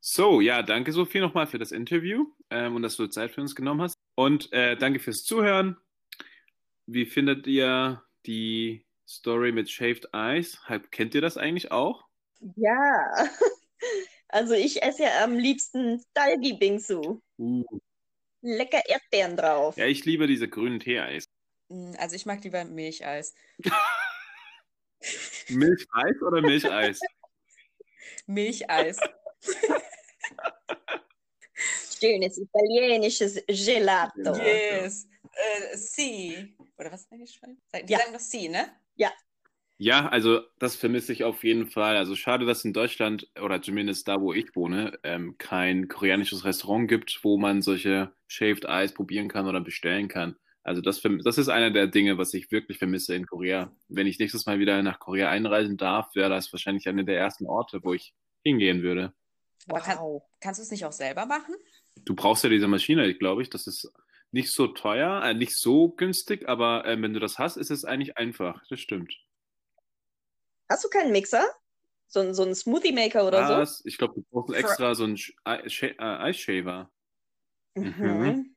So, 0.00 0.40
ja, 0.40 0.62
danke 0.62 0.92
Sophie 0.92 1.20
nochmal 1.20 1.46
für 1.46 1.58
das 1.58 1.72
Interview 1.72 2.26
ähm, 2.50 2.76
und 2.76 2.82
dass 2.82 2.96
du 2.96 3.06
Zeit 3.06 3.32
für 3.32 3.40
uns 3.40 3.54
genommen 3.54 3.82
hast. 3.82 3.96
Und 4.14 4.52
äh, 4.52 4.76
danke 4.76 5.00
fürs 5.00 5.22
Zuhören. 5.22 5.76
Wie 6.86 7.06
findet 7.06 7.46
ihr 7.46 8.02
die 8.26 8.86
Story 9.08 9.52
mit 9.52 9.70
Shaved 9.70 10.08
Ice? 10.14 10.58
Kennt 10.90 11.14
ihr 11.14 11.20
das 11.20 11.36
eigentlich 11.36 11.72
auch? 11.72 12.04
Ja, 12.56 13.28
also 14.28 14.54
ich 14.54 14.82
esse 14.82 15.04
ja 15.04 15.24
am 15.24 15.36
liebsten 15.38 16.02
Dalgi 16.14 16.54
Bingsu. 16.54 17.20
Uh. 17.38 17.64
Lecker 18.42 18.82
Erdbeeren 18.86 19.36
drauf. 19.36 19.76
Ja, 19.76 19.86
ich 19.86 20.04
liebe 20.04 20.26
diese 20.26 20.48
grünen 20.48 20.78
Tee-Eis. 20.78 21.28
Mm, 21.68 21.94
also 21.98 22.14
ich 22.14 22.26
mag 22.26 22.44
lieber 22.44 22.64
Milcheis. 22.64 23.34
Milcheis 25.48 26.22
oder 26.22 26.40
Milcheis? 26.42 27.00
Milcheis. 28.26 28.98
Schönes 31.98 32.38
italienisches 32.38 33.42
Gelato. 33.46 34.36
Yes. 34.36 35.08
Äh, 35.32 35.76
si. 35.76 36.56
Oder 36.78 36.92
was 36.92 37.10
eigentlich 37.10 37.32
schon? 37.34 37.58
Die 37.74 37.92
ja. 37.92 37.98
sagen 37.98 38.12
doch 38.12 38.20
si, 38.20 38.48
ne? 38.48 38.68
Ja. 38.96 39.10
Ja, 39.78 40.08
also 40.08 40.40
das 40.58 40.74
vermisse 40.74 41.12
ich 41.12 41.24
auf 41.24 41.44
jeden 41.44 41.66
Fall. 41.66 41.96
Also 41.96 42.16
schade, 42.16 42.46
dass 42.46 42.64
in 42.64 42.72
Deutschland 42.72 43.28
oder 43.40 43.60
zumindest 43.60 44.08
da, 44.08 44.20
wo 44.20 44.32
ich 44.32 44.56
wohne, 44.56 44.98
ähm, 45.02 45.36
kein 45.36 45.88
koreanisches 45.88 46.44
Restaurant 46.44 46.88
gibt, 46.88 47.20
wo 47.22 47.36
man 47.36 47.60
solche 47.60 48.12
Shaved 48.26 48.64
Ice 48.64 48.94
probieren 48.94 49.28
kann 49.28 49.46
oder 49.46 49.60
bestellen 49.60 50.08
kann. 50.08 50.36
Also 50.62 50.80
das, 50.80 51.02
das 51.22 51.38
ist 51.38 51.48
einer 51.48 51.70
der 51.70 51.86
Dinge, 51.88 52.16
was 52.16 52.32
ich 52.32 52.50
wirklich 52.50 52.78
vermisse 52.78 53.14
in 53.14 53.26
Korea. 53.26 53.70
Wenn 53.88 54.06
ich 54.06 54.18
nächstes 54.18 54.46
Mal 54.46 54.58
wieder 54.58 54.82
nach 54.82 54.98
Korea 54.98 55.28
einreisen 55.28 55.76
darf, 55.76 56.14
wäre 56.14 56.30
das 56.30 56.52
wahrscheinlich 56.52 56.88
einer 56.88 57.04
der 57.04 57.18
ersten 57.18 57.46
Orte, 57.46 57.84
wo 57.84 57.92
ich 57.92 58.14
hingehen 58.42 58.82
würde. 58.82 59.12
Aber 59.68 59.80
kann, 59.80 59.98
kannst 60.40 60.58
du 60.58 60.62
es 60.62 60.70
nicht 60.70 60.84
auch 60.84 60.92
selber 60.92 61.26
machen? 61.26 61.54
Du 62.04 62.14
brauchst 62.14 62.44
ja 62.44 62.50
diese 62.50 62.68
Maschine, 62.68 63.14
glaube 63.14 63.42
ich. 63.42 63.50
Das 63.50 63.66
ist 63.66 63.90
nicht 64.30 64.52
so 64.52 64.68
teuer, 64.68 65.22
äh, 65.22 65.34
nicht 65.34 65.56
so 65.56 65.90
günstig, 65.90 66.48
aber 66.48 66.84
äh, 66.84 67.00
wenn 67.00 67.14
du 67.14 67.20
das 67.20 67.38
hast, 67.38 67.56
ist 67.56 67.70
es 67.70 67.84
eigentlich 67.84 68.16
einfach. 68.16 68.62
Das 68.68 68.80
stimmt. 68.80 69.14
Hast 70.68 70.84
du 70.84 70.88
keinen 70.88 71.12
Mixer? 71.12 71.44
So, 72.08 72.32
so 72.32 72.42
einen 72.42 72.54
Smoothie 72.54 72.92
Maker 72.92 73.26
oder 73.26 73.48
Was? 73.48 73.78
so? 73.78 73.84
Ich 73.86 73.98
glaube, 73.98 74.14
du 74.14 74.24
brauchst 74.30 74.54
extra 74.54 74.94
so 74.94 75.04
einen 75.04 75.18
Eisshaver. 75.44 76.90
Äh, 77.74 77.80
mhm. 77.80 77.94
mhm. 77.98 78.56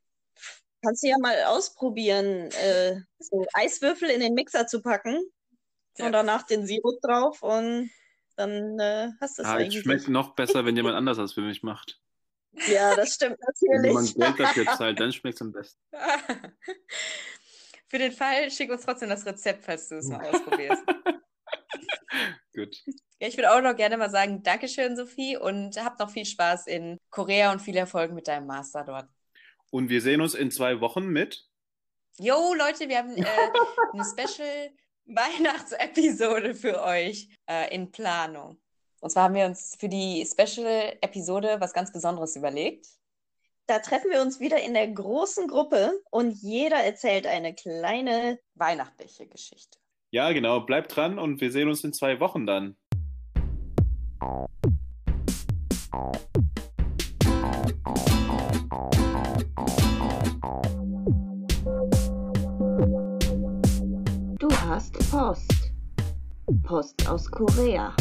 Kannst 0.81 1.03
du 1.03 1.07
ja 1.07 1.17
mal 1.19 1.43
ausprobieren, 1.43 2.49
äh, 2.51 3.01
so 3.19 3.45
Eiswürfel 3.53 4.09
in 4.09 4.21
den 4.21 4.33
Mixer 4.33 4.65
zu 4.65 4.81
packen 4.81 5.21
ja. 5.97 6.05
und 6.05 6.13
danach 6.13 6.43
den 6.43 6.65
Sirup 6.65 7.01
drauf 7.01 7.43
und 7.43 7.89
dann 8.37 8.79
äh, 8.79 9.09
hast 9.19 9.37
du 9.37 9.41
es 9.41 9.47
ah, 9.47 9.55
eigentlich. 9.55 9.77
Es 9.77 9.83
schmeckt 9.83 10.07
noch 10.07 10.35
besser, 10.35 10.63
wenn 10.63 10.77
jemand 10.77 10.95
anders 10.95 11.17
das 11.17 11.33
für 11.33 11.41
mich 11.41 11.63
macht. 11.63 11.99
Ja, 12.67 12.95
das 12.95 13.15
stimmt 13.15 13.37
natürlich. 13.39 13.83
Wenn 13.83 13.93
man 13.93 14.05
Geld 14.05 14.39
dafür 14.39 14.65
zahlt, 14.77 14.99
dann 14.99 15.11
schmeckt 15.13 15.35
es 15.35 15.41
am 15.41 15.51
besten. 15.51 15.79
Für 17.87 17.97
den 17.97 18.11
Fall, 18.11 18.51
schick 18.51 18.71
uns 18.71 18.83
trotzdem 18.83 19.09
das 19.09 19.25
Rezept, 19.25 19.63
falls 19.63 19.89
du 19.89 19.97
es 19.97 20.07
mal 20.07 20.25
ausprobierst. 20.29 20.83
Gut. 22.55 22.75
Ja, 23.19 23.27
ich 23.27 23.37
würde 23.37 23.51
auch 23.51 23.61
noch 23.61 23.75
gerne 23.75 23.97
mal 23.97 24.09
sagen, 24.09 24.43
Dankeschön, 24.43 24.95
Sophie, 24.95 25.37
und 25.37 25.83
habt 25.83 25.99
noch 25.99 26.09
viel 26.09 26.25
Spaß 26.25 26.67
in 26.67 26.97
Korea 27.09 27.51
und 27.51 27.61
viel 27.61 27.75
Erfolg 27.77 28.11
mit 28.11 28.27
deinem 28.27 28.47
Master 28.47 28.83
dort. 28.83 29.09
Und 29.71 29.89
wir 29.89 30.01
sehen 30.01 30.21
uns 30.21 30.33
in 30.33 30.51
zwei 30.51 30.81
Wochen 30.81 31.07
mit. 31.07 31.45
Jo, 32.17 32.53
Leute, 32.53 32.89
wir 32.89 32.97
haben 32.97 33.15
äh, 33.15 33.25
eine 33.93 34.03
Special 34.27 34.71
Weihnachtsepisode 35.05 36.53
für 36.53 36.83
euch 36.83 37.29
äh, 37.49 37.73
in 37.73 37.91
Planung. 37.91 38.59
Und 39.01 39.09
zwar 39.09 39.23
haben 39.23 39.35
wir 39.35 39.45
uns 39.45 39.75
für 39.79 39.89
die 39.89 40.25
Special-Episode 40.25 41.57
was 41.59 41.73
ganz 41.73 41.91
Besonderes 41.91 42.35
überlegt. 42.35 42.87
Da 43.67 43.79
treffen 43.79 44.11
wir 44.11 44.21
uns 44.21 44.39
wieder 44.39 44.61
in 44.61 44.73
der 44.73 44.87
großen 44.87 45.47
Gruppe 45.47 46.01
und 46.09 46.31
jeder 46.41 46.77
erzählt 46.77 47.27
eine 47.27 47.53
kleine 47.53 48.39
weihnachtliche 48.55 49.27
Geschichte. 49.27 49.77
Ja, 50.11 50.31
genau. 50.31 50.61
Bleibt 50.61 50.95
dran 50.95 51.19
und 51.19 51.39
wir 51.39 51.51
sehen 51.51 51.67
uns 51.67 51.83
in 51.83 51.93
zwei 51.93 52.19
Wochen 52.19 52.47
dann. 52.47 52.75
Post. 65.09 65.68
Post 66.57 67.07
aus 67.07 67.29
Korea. 67.29 67.93